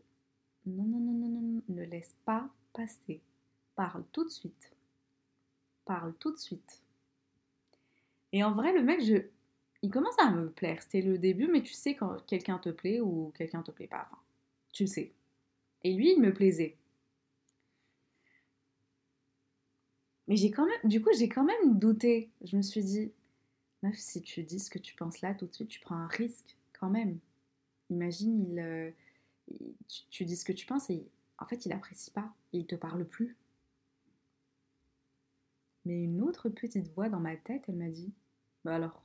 [0.66, 3.22] non, non, non, non, non, ne laisse pas passer.
[3.78, 4.72] Parle tout de suite.
[5.84, 6.82] Parle tout de suite.
[8.32, 9.18] Et en vrai, le mec, je,
[9.82, 10.82] il commence à me plaire.
[10.82, 14.08] C'était le début, mais tu sais quand quelqu'un te plaît ou quelqu'un te plaît pas.
[14.72, 15.12] Tu le sais.
[15.84, 16.76] Et lui, il me plaisait.
[20.26, 22.30] Mais j'ai quand même, du coup, j'ai quand même douté.
[22.42, 23.12] Je me suis dit,
[23.84, 26.08] meuf, si tu dis ce que tu penses là tout de suite, tu prends un
[26.08, 27.20] risque quand même.
[27.90, 28.90] Imagine, il, euh,
[30.10, 31.06] tu, dis ce que tu penses et
[31.38, 33.36] en fait, il apprécie pas il te parle plus.
[35.84, 38.12] Mais une autre petite voix dans ma tête, elle m'a dit,
[38.64, 39.02] bah alors,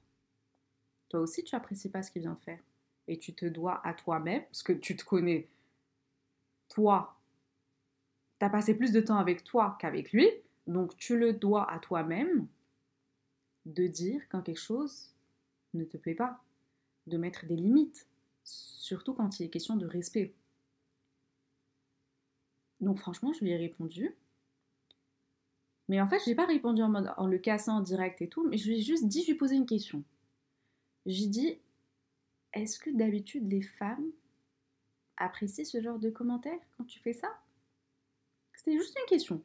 [1.10, 2.64] toi aussi, tu apprécies pas ce qu'il vient de faire
[3.08, 5.50] et tu te dois à toi-même, parce que tu te connais,
[6.70, 7.18] toi,
[8.40, 10.30] tu as passé plus de temps avec toi qu'avec lui,
[10.68, 12.48] donc tu le dois à toi-même
[13.66, 15.14] de dire quand quelque chose
[15.74, 16.42] ne te plaît pas,
[17.08, 18.08] de mettre des limites,
[18.44, 20.34] surtout quand il est question de respect.
[22.80, 24.16] Donc franchement, je lui ai répondu.
[25.90, 28.58] Mais en fait, je n'ai pas répondu en, le cassant en direct et tout, mais
[28.58, 30.04] je lui ai juste dit, je lui ai posé une question.
[31.06, 31.58] J'ai dit,
[32.54, 34.12] est-ce que d'habitude les femmes
[35.18, 37.30] apprécient ce genre de commentaires quand tu fais ça?
[38.54, 39.44] C'était juste une question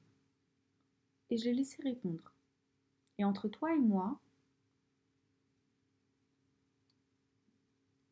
[1.30, 2.32] et je l'ai laissé répondre.
[3.18, 4.18] Et entre toi et moi,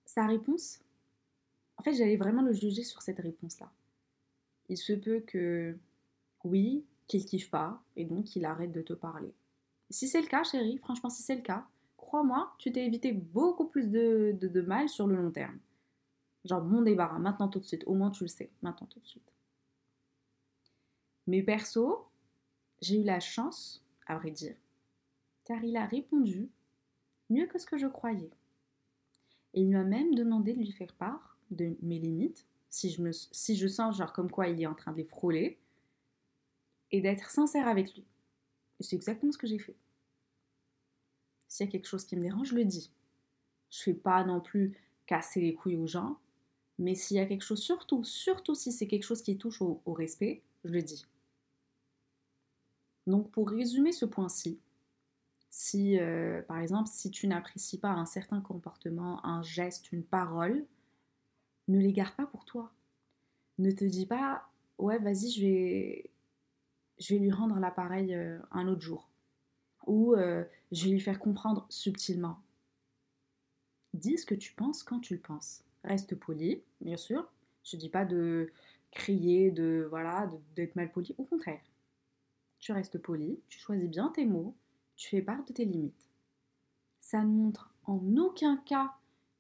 [0.05, 0.81] sa réponse,
[1.77, 3.71] en fait, j'allais vraiment le juger sur cette réponse-là.
[4.69, 5.77] Il se peut que,
[6.45, 9.33] oui, qu'il kiffe pas, et donc il arrête de te parler.
[9.91, 11.67] Si c'est le cas, chérie, franchement, si c'est le cas,
[11.97, 15.59] crois-moi, tu t'es évité beaucoup plus de, de, mal sur le long terme.
[16.45, 19.07] Genre, bon débarras, maintenant tout de suite, au moins tu le sais, maintenant tout de
[19.07, 19.33] suite.
[21.27, 22.07] Mais perso,
[22.81, 24.55] j'ai eu la chance, à vrai dire,
[25.45, 26.49] car il a répondu
[27.31, 28.31] mieux que ce que je croyais.
[29.55, 33.13] Et il m'a même demandé de lui faire part de mes limites, si je, me,
[33.13, 35.59] si je sens genre comme quoi il est en train de les frôler,
[36.93, 38.05] et d'être sincère avec lui.
[38.81, 39.77] Et c'est exactement ce que j'ai fait.
[41.49, 42.91] S'il y a quelque chose qui me dérange, je le dis.
[43.71, 46.19] Je fais pas non plus casser les couilles aux gens,
[46.79, 49.81] mais s'il y a quelque chose, surtout, surtout si c'est quelque chose qui touche au
[49.87, 51.07] respect, je le dis.
[53.07, 54.59] Donc pour résumer ce point-ci,
[55.51, 60.67] si euh, par exemple si tu n'apprécies pas un certain comportement, un geste, une parole,
[61.69, 62.73] ne les garde pas pour toi.
[63.59, 66.11] Ne te dis pas ouais vas-y je vais
[66.99, 69.11] je vais lui rendre l'appareil euh, un autre jour
[69.87, 72.41] ou euh, je vais lui faire comprendre subtilement.
[73.95, 75.65] Dis ce que tu penses quand tu le penses.
[75.85, 77.31] Reste poli, bien sûr.
[77.63, 78.51] Je ne dis pas de
[78.91, 81.15] crier, de voilà, d'être mal poli.
[81.19, 81.61] Au contraire,
[82.59, 84.55] tu restes poli, tu choisis bien tes mots,
[84.97, 86.07] tu fais part de tes limites.
[87.01, 88.95] Ça ne montre en aucun cas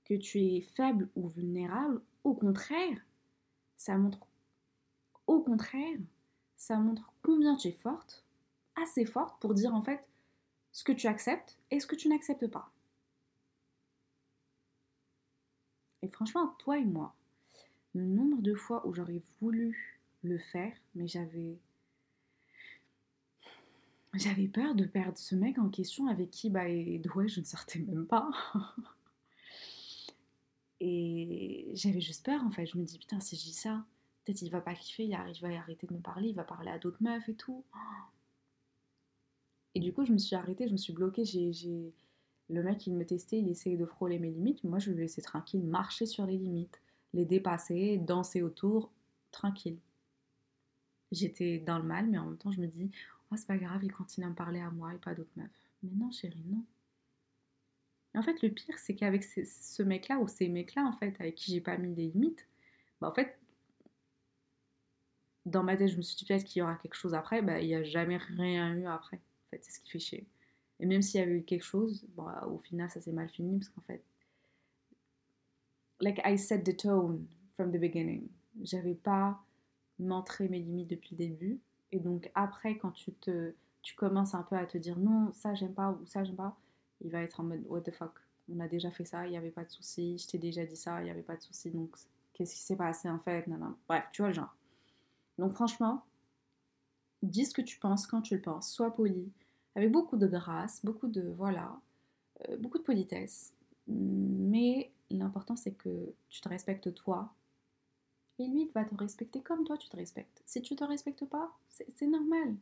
[0.04, 2.98] que tu es faible ou vulnérable, au contraire,
[3.76, 4.20] ça montre
[5.26, 5.98] au contraire,
[6.56, 8.24] ça montre combien tu es forte,
[8.76, 10.04] assez forte pour dire en fait
[10.72, 12.70] ce que tu acceptes et ce que tu n'acceptes pas.
[16.02, 17.14] Et franchement, toi et moi,
[17.94, 21.58] le nombre de fois où j'aurais voulu le faire, mais j'avais
[24.14, 27.44] j'avais peur de perdre ce mec en question avec qui, bah, et ouais, je ne
[27.44, 28.30] sortais même pas.
[30.80, 32.66] et j'avais juste peur, en fait.
[32.66, 33.84] Je me dis, putain, si je dis ça,
[34.26, 36.78] peut-être il va pas kiffer, il, va arrêter de me parler, il va parler à
[36.78, 37.64] d'autres meufs et tout.
[39.74, 41.24] Et du coup, je me suis arrêtée, je me suis bloquée.
[41.24, 41.92] J'ai,
[42.48, 44.64] Le mec, il me testait, il essayait de frôler mes limites.
[44.64, 46.80] Moi, je le laissais tranquille, marcher sur les limites,
[47.14, 48.90] les dépasser, danser autour,
[49.30, 49.78] tranquille.
[51.12, 52.90] J'étais dans le mal, mais en même temps, je me dis,
[53.30, 55.70] oh, c'est pas grave, il continue à me parler à moi et pas d'autres meufs.
[55.82, 56.64] Mais non, chérie, non.
[58.16, 61.52] en fait, le pire, c'est qu'avec ce mec-là ou ces mecs-là, en fait, avec qui
[61.52, 62.48] j'ai pas mis des limites,
[63.00, 63.38] bah, en fait,
[65.46, 67.60] dans ma tête, je me suis dit peut-être qu'il y aura quelque chose après, bah,
[67.60, 69.16] il n'y a jamais rien eu après.
[69.16, 70.26] En fait, c'est ce qui fait chier.
[70.80, 73.58] Et même s'il y avait eu quelque chose, bah, au final, ça s'est mal fini
[73.58, 74.02] parce qu'en fait,
[76.00, 78.28] like I set the tone from the beginning.
[78.62, 79.40] J'avais pas
[79.98, 81.60] montré mes limites depuis le début.
[81.92, 85.54] Et donc après, quand tu te, tu commences un peu à te dire non, ça
[85.54, 86.56] j'aime pas ou ça j'aime pas,
[87.00, 88.12] il va être en mode what the fuck?
[88.52, 90.18] On a déjà fait ça, il n'y avait pas de souci.
[90.18, 91.70] Je t'ai déjà dit ça, il n'y avait pas de souci.
[91.70, 91.96] Donc
[92.34, 93.46] qu'est-ce qui s'est passé en fait?
[93.46, 93.76] Non, non.
[93.88, 94.54] Bref, tu vois le genre.
[95.38, 96.04] Donc franchement,
[97.22, 98.70] dis ce que tu penses quand tu le penses.
[98.70, 99.30] Sois poli.
[99.74, 101.78] avec beaucoup de grâce, beaucoup de voilà,
[102.48, 103.54] euh, beaucoup de politesse.
[103.86, 107.34] Mais l'important c'est que tu te respectes toi.
[108.38, 110.42] Et lui, il va te respecter comme toi tu te respectes.
[110.46, 112.54] Si tu te respectes pas, c'est normal.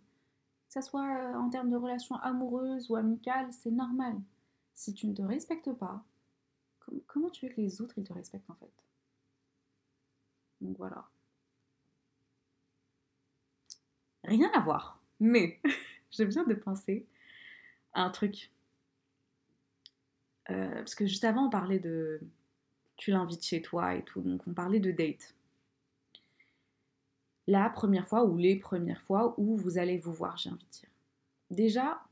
[0.68, 4.16] Que ce soit euh, en termes de relations amoureuses ou amicales, c'est normal.
[4.74, 6.04] Si tu ne te respectes pas,
[7.06, 8.72] comment tu veux que les autres ils te respectent en fait?
[10.60, 11.08] Donc voilà.
[14.24, 15.00] Rien à voir.
[15.20, 15.60] Mais
[16.10, 17.06] je viens de penser
[17.92, 18.50] à un truc.
[20.50, 22.20] Euh, parce que juste avant, on parlait de.
[22.96, 24.20] Tu l'invites chez toi et tout.
[24.20, 25.34] Donc, on parlait de date.
[27.46, 30.70] La première fois ou les premières fois où vous allez vous voir, j'ai envie de
[30.70, 30.88] dire.
[31.50, 32.02] Déjà,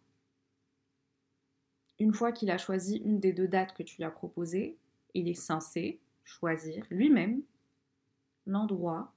[1.99, 4.77] une fois qu'il a choisi une des deux dates que tu lui as proposées,
[5.15, 7.43] il est censé choisir lui-même
[8.47, 9.13] l'endroit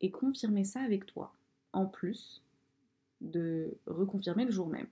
[0.00, 1.35] et confirmer ça avec toi
[1.76, 2.42] en plus
[3.20, 4.88] de reconfirmer le jour même.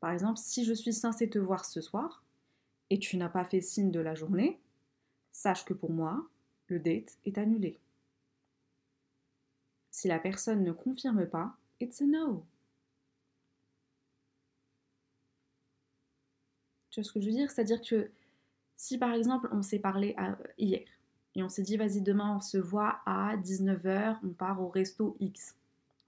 [0.00, 2.22] Par exemple, si je suis censée te voir ce soir
[2.90, 4.60] et tu n'as pas fait signe de la journée,
[5.32, 6.28] sache que pour moi,
[6.68, 7.78] le date est annulé.
[9.90, 12.44] Si la personne ne confirme pas, it's a no.
[16.90, 17.50] Tu vois ce que je veux dire?
[17.50, 18.10] C'est-à-dire que
[18.76, 20.16] si par exemple on s'est parlé
[20.58, 20.86] hier
[21.34, 25.16] et on s'est dit, vas-y, demain on se voit à 19h, on part au resto
[25.20, 25.54] X.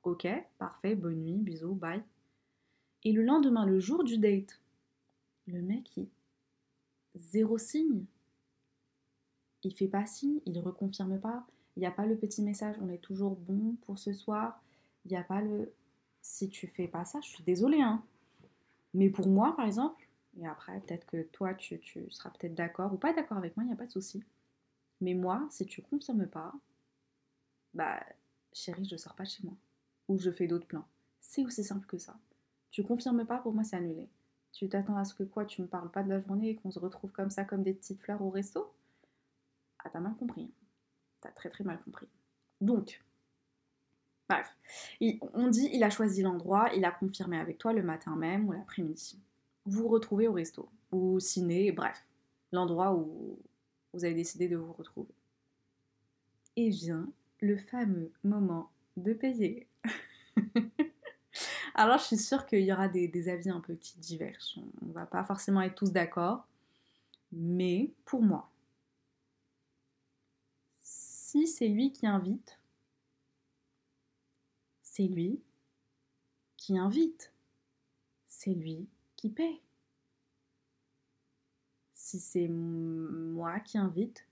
[0.02, 0.26] Ok,
[0.58, 2.02] parfait, bonne nuit, bisous, bye.
[3.04, 4.60] Et le lendemain, le jour du date,
[5.46, 6.08] le mec, il...
[7.14, 8.04] zéro signe.
[9.62, 11.46] Il fait pas signe, il reconfirme pas.
[11.76, 14.60] Il n'y a pas le petit message, on est toujours bon pour ce soir.
[15.04, 15.72] Il n'y a pas le.
[16.20, 18.02] Si tu fais pas ça, je suis désolée, hein.
[18.94, 20.06] Mais pour moi, par exemple,
[20.40, 23.64] et après, peut-être que toi, tu, tu seras peut-être d'accord ou pas d'accord avec moi,
[23.64, 24.22] il n'y a pas de souci.
[25.03, 26.55] Mais moi, si tu confirmes pas,
[27.74, 28.00] bah,
[28.53, 29.57] chérie, je sors pas chez moi.
[30.09, 30.86] Ou je fais d'autres plans.
[31.20, 32.16] C'est aussi simple que ça.
[32.70, 34.09] Tu confirmes pas, pour moi, c'est annulé.
[34.53, 36.70] Tu t'attends à ce que quoi Tu me parles pas de la journée et qu'on
[36.70, 38.72] se retrouve comme ça, comme des petites fleurs au resto?
[39.80, 40.53] Ah, t'as mal compris.
[41.20, 42.07] T'as très très mal compris.
[42.61, 43.03] Donc,
[44.28, 44.57] bref.
[45.34, 48.53] on dit, il a choisi l'endroit, il a confirmé avec toi le matin même ou
[48.53, 49.18] l'après-midi.
[49.64, 52.05] Vous vous retrouvez au resto, ou au ciné, bref.
[52.53, 53.38] L'endroit où
[53.93, 55.14] vous avez décidé de vous retrouver.
[56.57, 59.66] Et vient le fameux moment de payer.
[61.74, 64.61] Alors je suis sûre qu'il y aura des, avis un peu qui divergent.
[64.82, 66.47] On ne va pas forcément être tous d'accord.
[67.32, 68.51] Mais pour moi,
[70.74, 72.59] si c'est lui qui invite,
[74.82, 75.40] c'est lui
[76.59, 77.32] qui invite.
[78.28, 78.86] C'est lui
[79.16, 79.61] qui paie
[82.12, 84.26] si c'est moi qui invite,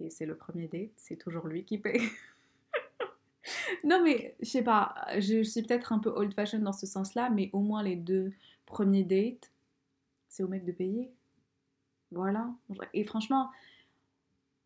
[0.00, 2.00] et c'est le premier date, c'est toujours lui qui paye.
[3.84, 7.30] non mais, je sais pas, je suis peut-être un peu old fashion dans ce sens-là,
[7.30, 8.32] mais au moins les deux
[8.66, 9.52] premiers dates,
[10.28, 11.12] c'est au mec de payer.
[12.10, 12.52] Voilà.
[12.92, 13.50] Et franchement,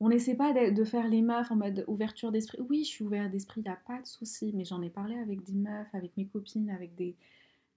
[0.00, 2.58] on n'essaie pas de faire les meufs en mode ouverture d'esprit.
[2.70, 5.16] Oui, je suis ouvert d'esprit, il n'y a pas de souci, mais j'en ai parlé
[5.16, 7.14] avec des meufs, avec mes copines, avec des,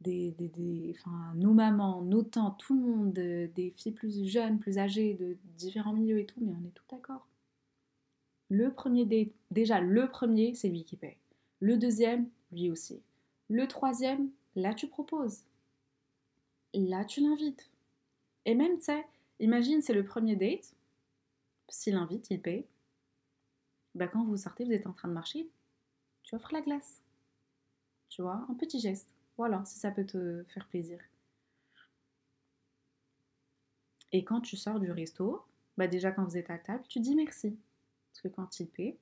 [0.02, 4.78] des, des, enfin, nos mamans, nos tantes, tout le monde, des filles plus jeunes, plus
[4.78, 7.28] âgées, de différents milieux et tout, mais on est tout d'accord.
[8.50, 11.18] Le premier date, déjà le premier, c'est lui qui paye.
[11.60, 13.02] Le deuxième, lui aussi.
[13.50, 15.44] Le troisième, là tu proposes.
[16.74, 17.70] Là tu l'invites.
[18.46, 19.06] Et même, tu sais,
[19.40, 20.74] imagine c'est le premier date,
[21.68, 22.66] s'il invite, il paye.
[23.96, 25.48] Bah, quand vous sortez, vous êtes en train de marcher,
[26.24, 27.02] tu offres la glace.
[28.10, 29.10] Tu vois, un petit geste.
[29.40, 31.00] Voilà, si ça peut te faire plaisir.
[34.12, 35.46] Et quand tu sors du resto,
[35.78, 37.58] bah déjà quand vous êtes à table, tu dis merci.
[38.12, 38.98] Parce que quand il paie,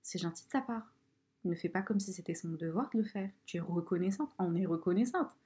[0.00, 0.94] c'est gentil de sa part.
[1.44, 3.28] Ne fait pas comme si c'était son devoir de le faire.
[3.44, 5.36] Tu es reconnaissante, on est reconnaissante.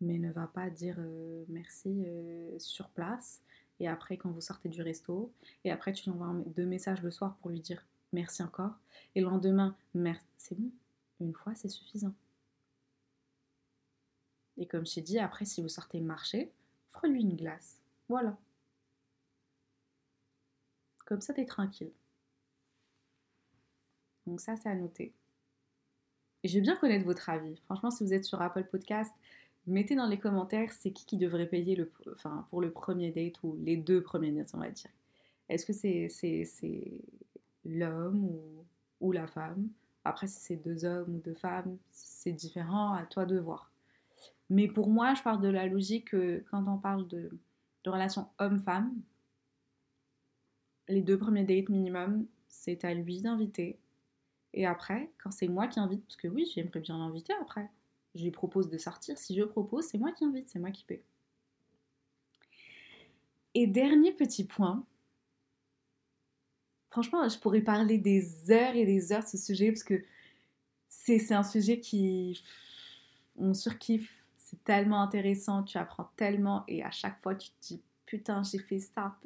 [0.00, 3.42] Mais ne va pas dire euh, merci euh, sur place.
[3.80, 5.32] Et après, quand vous sortez du resto,
[5.64, 8.78] et après, tu lui envoies deux messages le soir pour lui dire merci encore.
[9.16, 10.24] Et le lendemain, merci.
[10.38, 10.70] C'est bon.
[11.18, 12.14] Une fois, c'est suffisant.
[14.58, 16.50] Et comme je t'ai dit, après, si vous sortez marcher,
[16.90, 17.80] offre-lui une glace.
[18.08, 18.36] Voilà.
[21.04, 21.92] Comme ça, t'es tranquille.
[24.26, 25.12] Donc ça, c'est à noter.
[26.42, 27.56] Et je vais bien connaître votre avis.
[27.64, 29.12] Franchement, si vous êtes sur Apple Podcast,
[29.66, 33.42] mettez dans les commentaires c'est qui qui devrait payer le, enfin, pour le premier date
[33.42, 34.90] ou les deux premiers dates, on va dire.
[35.48, 36.90] Est-ce que c'est, c'est,
[37.64, 38.40] l'homme ou,
[39.00, 39.68] ou la femme?
[40.04, 43.70] Après, si c'est deux hommes ou deux femmes, c'est différent, à toi de voir.
[44.48, 47.30] Mais pour moi, je parle de la logique que quand on parle de,
[47.84, 48.92] de relation homme-femme,
[50.88, 53.78] les deux premiers dates minimum, c'est à lui d'inviter
[54.54, 57.70] Et après, quand c'est moi qui invite, parce que oui, j'aimerais bien l'inviter après,
[58.14, 59.18] je lui propose de sortir.
[59.18, 61.02] Si je propose, c'est moi qui invite, c'est moi qui paie.
[63.54, 64.84] Et dernier petit point,
[66.88, 70.02] franchement, je pourrais parler des heures et des heures de ce sujet parce que
[70.88, 72.42] c'est un sujet qui.
[73.38, 74.15] On surkiffe,
[74.46, 78.60] c'est tellement intéressant, tu apprends tellement et à chaque fois tu te dis putain, j'ai
[78.60, 79.16] fait ça.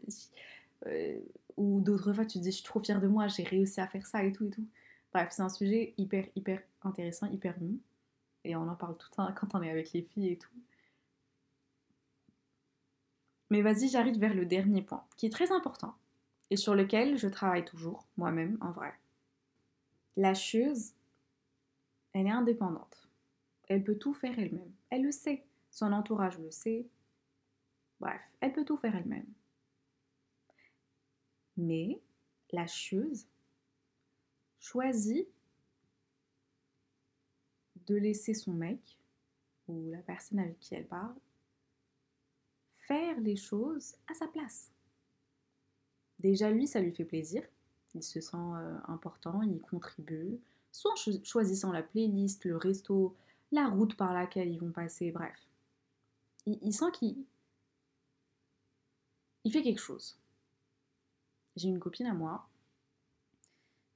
[0.87, 1.21] Euh,
[1.59, 3.87] ou d'autres fois tu te dis je suis trop fière de moi, j'ai réussi à
[3.87, 4.67] faire ça et tout et tout.
[5.13, 7.79] Bref, c'est un sujet hyper, hyper intéressant, hyper mou.
[8.45, 10.49] Et on en parle tout le temps quand on est avec les filles et tout.
[13.51, 15.95] Mais vas-y, j'arrive vers le dernier point, qui est très important,
[16.49, 18.95] et sur lequel je travaille toujours, moi-même, en vrai.
[20.17, 20.93] La chose,
[22.15, 23.00] elle est indépendante.
[23.71, 24.73] Elle peut tout faire elle-même.
[24.91, 25.45] Elle le sait.
[25.71, 26.89] Son entourage le sait.
[28.01, 29.33] Bref, elle peut tout faire elle-même.
[31.57, 32.01] Mais
[32.51, 33.29] la chose
[34.59, 35.29] choisit
[37.87, 38.99] de laisser son mec
[39.69, 41.15] ou la personne avec qui elle parle
[42.75, 44.73] faire les choses à sa place.
[46.19, 47.45] Déjà, lui, ça lui fait plaisir.
[47.95, 50.41] Il se sent euh, important, il contribue,
[50.73, 53.15] soit en choisissant la playlist, le resto,
[53.53, 55.37] la route par laquelle ils vont passer, bref.
[56.47, 57.17] Il, sent qu'il
[59.45, 60.19] il fait quelque chose.
[61.57, 62.49] J'ai une copine à moi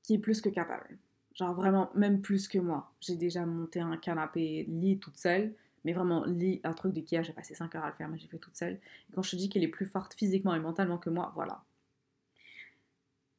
[0.03, 0.99] qui est plus que capable.
[1.35, 2.93] Genre vraiment, même plus que moi.
[3.01, 5.55] J'ai déjà monté un canapé lit toute seule.
[5.85, 8.29] Mais vraiment, lit, un truc d'Ikea, j'ai passé 5 heures à le faire, mais j'ai
[8.29, 8.81] fait toute seule.
[9.15, 11.63] Quand je te dis qu'elle est plus forte physiquement et mentalement que moi, voilà.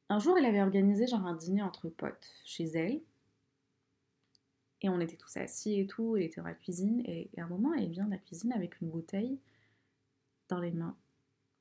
[0.08, 3.00] Un jour, elle avait organisé genre un dîner entre potes chez elle.
[4.82, 7.02] Et on était tous assis et tout, elle était dans la cuisine.
[7.06, 9.38] Et, à un moment, elle vient de la cuisine avec une bouteille
[10.48, 10.96] dans les mains.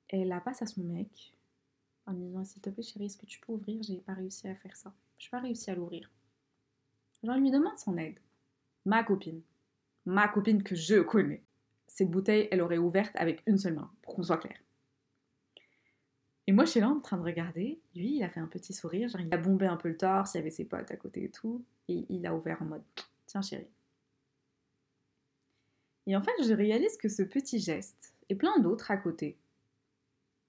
[0.10, 1.34] Et elle la passe à son mec
[2.06, 3.82] en lui disant S'il te plaît, chérie, est-ce que tu peux ouvrir?
[3.82, 4.94] J'ai pas réussi à faire ça.
[5.18, 6.12] Je n'ai pas réussi à l'ouvrir.
[7.24, 8.20] Genre, lui demande son aide.
[8.86, 9.42] Ma copine
[10.06, 11.44] ma copine que je connais,
[11.88, 14.58] cette bouteille, elle aurait ouverte avec une seule main, pour qu'on soit clair.
[16.48, 17.80] Et moi, je suis là en train de regarder.
[17.96, 20.38] Lui, il a fait un petit sourire, il a bombé un peu le torse, il
[20.38, 21.64] y avait ses potes à côté et tout.
[21.88, 22.84] Et il a ouvert en mode
[23.26, 23.68] Tiens, chérie.
[26.08, 29.40] Et en fait, je réalise que ce petit geste, et plein d'autres à côté,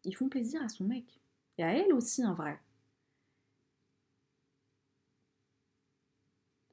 [0.04, 1.20] ils font plaisir à son mec.
[1.56, 2.60] Et à elle aussi, en vrai.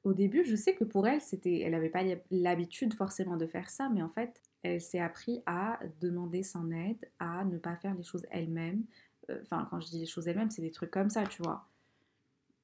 [0.04, 3.70] au début, je sais que pour elle, c'était, elle n'avait pas l'habitude forcément de faire
[3.70, 7.94] ça, mais en fait, elle s'est appris à demander son aide, à ne pas faire
[7.94, 8.84] les choses elle-même.
[9.30, 11.66] Euh, enfin, quand je dis les choses elle-même, c'est des trucs comme ça, tu vois.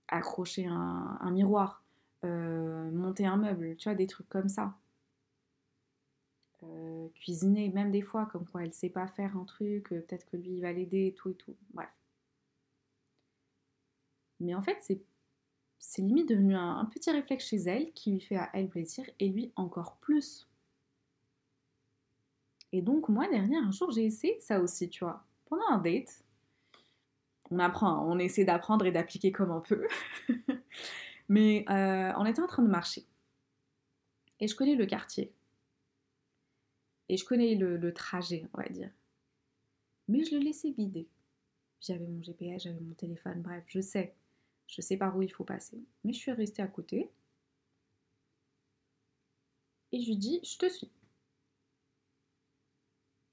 [0.08, 1.84] Accrocher un, miroir,
[2.24, 4.76] euh, monter un meuble, tu vois, des trucs comme ça.
[6.62, 10.36] Euh, cuisiner, même des fois, comme quoi elle sait pas faire un truc, peut-être que
[10.36, 11.56] lui il va l'aider et tout et tout.
[11.72, 11.88] Bref.
[14.40, 15.00] Mais en fait, c'est
[15.80, 19.28] c'est limite devenu un, petit réflexe chez elle qui lui fait à elle plaisir et
[19.28, 20.46] lui encore plus.
[22.72, 25.24] Et donc moi derrière un jour j'ai essayé ça aussi, tu vois.
[25.46, 26.22] Pendant un date,
[27.50, 29.86] on apprend, on essaie d'apprendre et d'appliquer comme on peut.
[31.28, 33.06] Mais euh, on était en train de marcher.
[34.40, 35.32] Et je connais le quartier.
[37.08, 38.90] Et je connais le, trajet, on va dire.
[40.08, 41.08] Mais je le laissais guider.
[41.80, 44.14] J'avais mon GPS, j'avais mon téléphone, bref, je sais
[44.70, 45.82] je sais par où il faut passer.
[46.04, 47.10] Mais je suis restée à côté.
[49.92, 50.90] Et je lui dis, je te suis.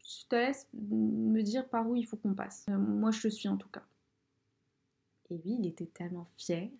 [0.03, 2.65] Je te laisse me dire par où il faut qu'on passe.
[2.69, 3.85] Euh, moi, je te suis en tout cas.
[5.29, 6.71] Et lui, il était tellement fier.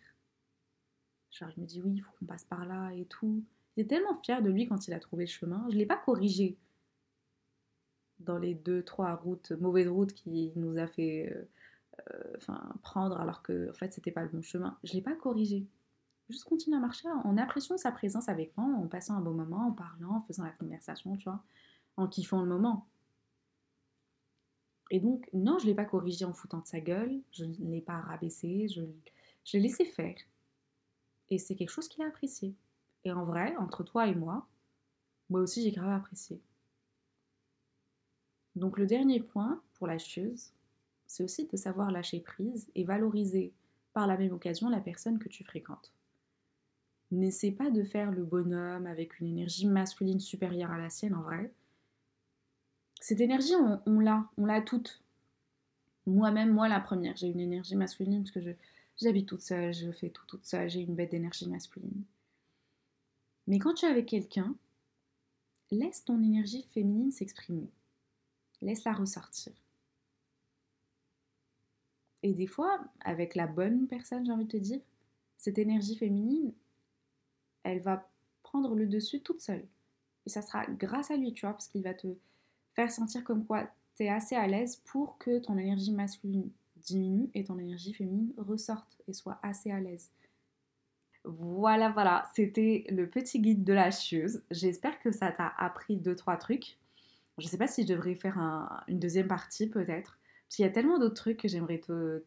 [1.32, 3.44] Genre, je me dis, oui, il faut qu'on passe par là et tout.
[3.76, 5.66] Il était tellement fier de lui quand il a trouvé le chemin.
[5.70, 6.58] Je ne l'ai pas corrigé
[8.20, 11.48] dans les deux, trois routes, mauvaises routes qui nous a fait euh,
[12.12, 14.78] euh, prendre alors que en fait c'était pas le bon chemin.
[14.84, 15.68] Je l'ai pas corrigé.
[16.30, 19.68] Juste continuer à marcher en appréciant sa présence avec moi, en passant un bon moment,
[19.68, 21.42] en parlant, en faisant la conversation, tu vois,
[21.96, 22.86] en kiffant le moment.
[24.90, 27.82] Et donc, non, je l'ai pas corrigé en foutant de sa gueule, je ne l'ai
[27.82, 28.82] pas rabaissé, je,
[29.54, 30.16] l'ai laissé faire.
[31.30, 32.56] Et c'est quelque chose qu'il a apprécié.
[33.04, 34.48] Et en vrai, entre toi et moi,
[35.30, 36.42] moi aussi j'ai grave apprécié.
[38.56, 40.52] Donc le dernier point pour la chose,
[41.06, 43.54] c'est aussi de savoir lâcher prise et valoriser
[43.94, 45.92] par la même occasion la personne que tu fréquentes.
[47.12, 51.22] N'essaie pas de faire le bonhomme avec une énergie masculine supérieure à la sienne en
[51.22, 51.54] vrai.
[53.00, 53.54] Cette énergie,
[53.86, 55.02] on, l'a, on l'a toute.
[56.06, 58.56] Moi-même, moi la première, j'ai une énergie masculine parce que
[59.02, 62.04] j'habite toute seule, je fais tout toute seule, j'ai une bête d'énergie masculine.
[63.46, 64.56] Mais quand tu es avec quelqu'un,
[65.72, 67.70] laisse ton énergie féminine s'exprimer.
[68.62, 69.54] Laisse-la ressortir.
[72.24, 74.82] Et des fois, avec la bonne personne, j'ai envie de te dire,
[75.38, 76.52] cette énergie féminine,
[77.64, 78.10] elle va
[78.44, 79.66] prendre le dessus toute seule.
[80.26, 82.08] Et ça sera grâce à lui, tu vois, parce qu'il va te
[82.78, 87.30] faire sentir comme quoi tu es assez à l'aise pour que ton énergie masculine diminue
[87.34, 90.12] et ton énergie féminine ressorte et soit assez à l'aise.
[91.24, 94.44] Voilà, voilà, c'était le petit guide de la chieuse.
[94.52, 96.78] J'espère que ça t'a appris deux, trois trucs.
[97.40, 98.38] Je sais pas si je devrais faire
[98.88, 100.20] une deuxième partie peut-être.
[100.48, 102.24] Parce qu'il y a tellement d'autres trucs que j'aimerais te,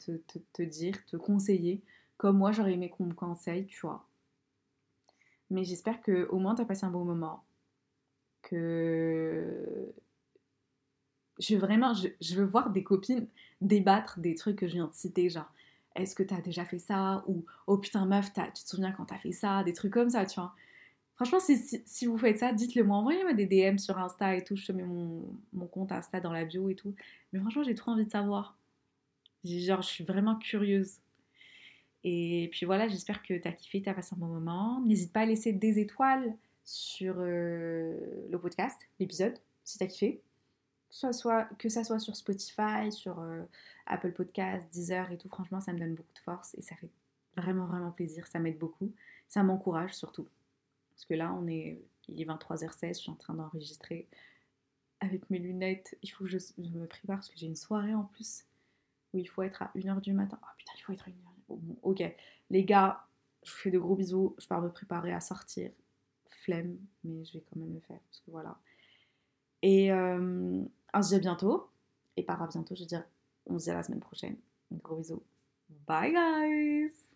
[0.53, 1.80] te, dire, te conseiller.
[2.18, 4.05] Comme moi, j'aurais aimé qu'on me conseille, tu vois.
[5.48, 7.44] Mais j'espère que au moins tu as passé un bon moment.
[8.42, 9.94] Que.
[11.41, 11.93] Je veux vraiment.
[11.95, 13.26] Je, veux voir des copines
[13.61, 15.51] débattre des trucs que je viens de citer, genre.
[15.97, 17.24] Est-ce que t'as déjà fait ça?
[17.26, 19.64] Ou oh putain meuf, tu te souviens quand t'as fait ça?
[19.64, 20.55] Des trucs comme ça, tu vois.
[21.16, 22.99] Franchement, si, vous faites ça, dites-le moi.
[22.99, 24.57] Envoyez-moi des DM sur Insta et tout.
[24.57, 26.95] Je te mets mon, compte Insta dans la bio et tout.
[27.32, 28.57] Mais franchement, j'ai trop envie de savoir.
[29.45, 30.99] Genre, je suis vraiment curieuse.
[32.05, 34.80] Et puis voilà, j'espère que t'as kiffé, t'as passé un bon moment.
[34.86, 36.34] N'hésite pas à laisser des étoiles
[36.64, 37.99] sur euh,
[38.30, 40.22] le podcast, l'épisode, si t'as kiffé.
[40.91, 43.43] Soit, soit, que ça soit sur Spotify, sur euh,
[43.86, 45.28] Apple Podcast, Deezer et tout.
[45.28, 46.91] Franchement, ça me donne beaucoup de force et ça fait
[47.36, 48.26] vraiment, vraiment plaisir.
[48.26, 48.93] Ça m'aide beaucoup.
[49.28, 50.26] Ça m'encourage surtout.
[50.93, 54.07] Parce que là, on est, il est 23h16, je suis en train d'enregistrer
[55.01, 55.97] avec mes lunettes.
[56.03, 58.45] Il faut que je, me prépare parce que j'ai une soirée en plus
[59.12, 60.38] où il faut être à 1h du matin.
[60.43, 61.14] Oh putain, il faut être à 1h.
[61.49, 62.03] Bon, ok.
[62.51, 63.05] Les gars,
[63.45, 64.34] je vous fais de gros bisous.
[64.38, 65.70] Je pars me préparer à sortir.
[66.28, 68.57] Flemme, mais je vais quand même le faire parce que voilà.
[69.62, 70.62] Et euh,
[70.94, 71.68] on se dit à bientôt.
[72.16, 73.04] Et par à bientôt, je veux dire,
[73.46, 74.36] on se dit à la semaine prochaine.
[74.72, 75.22] Gros bisous.
[75.86, 77.09] Bye guys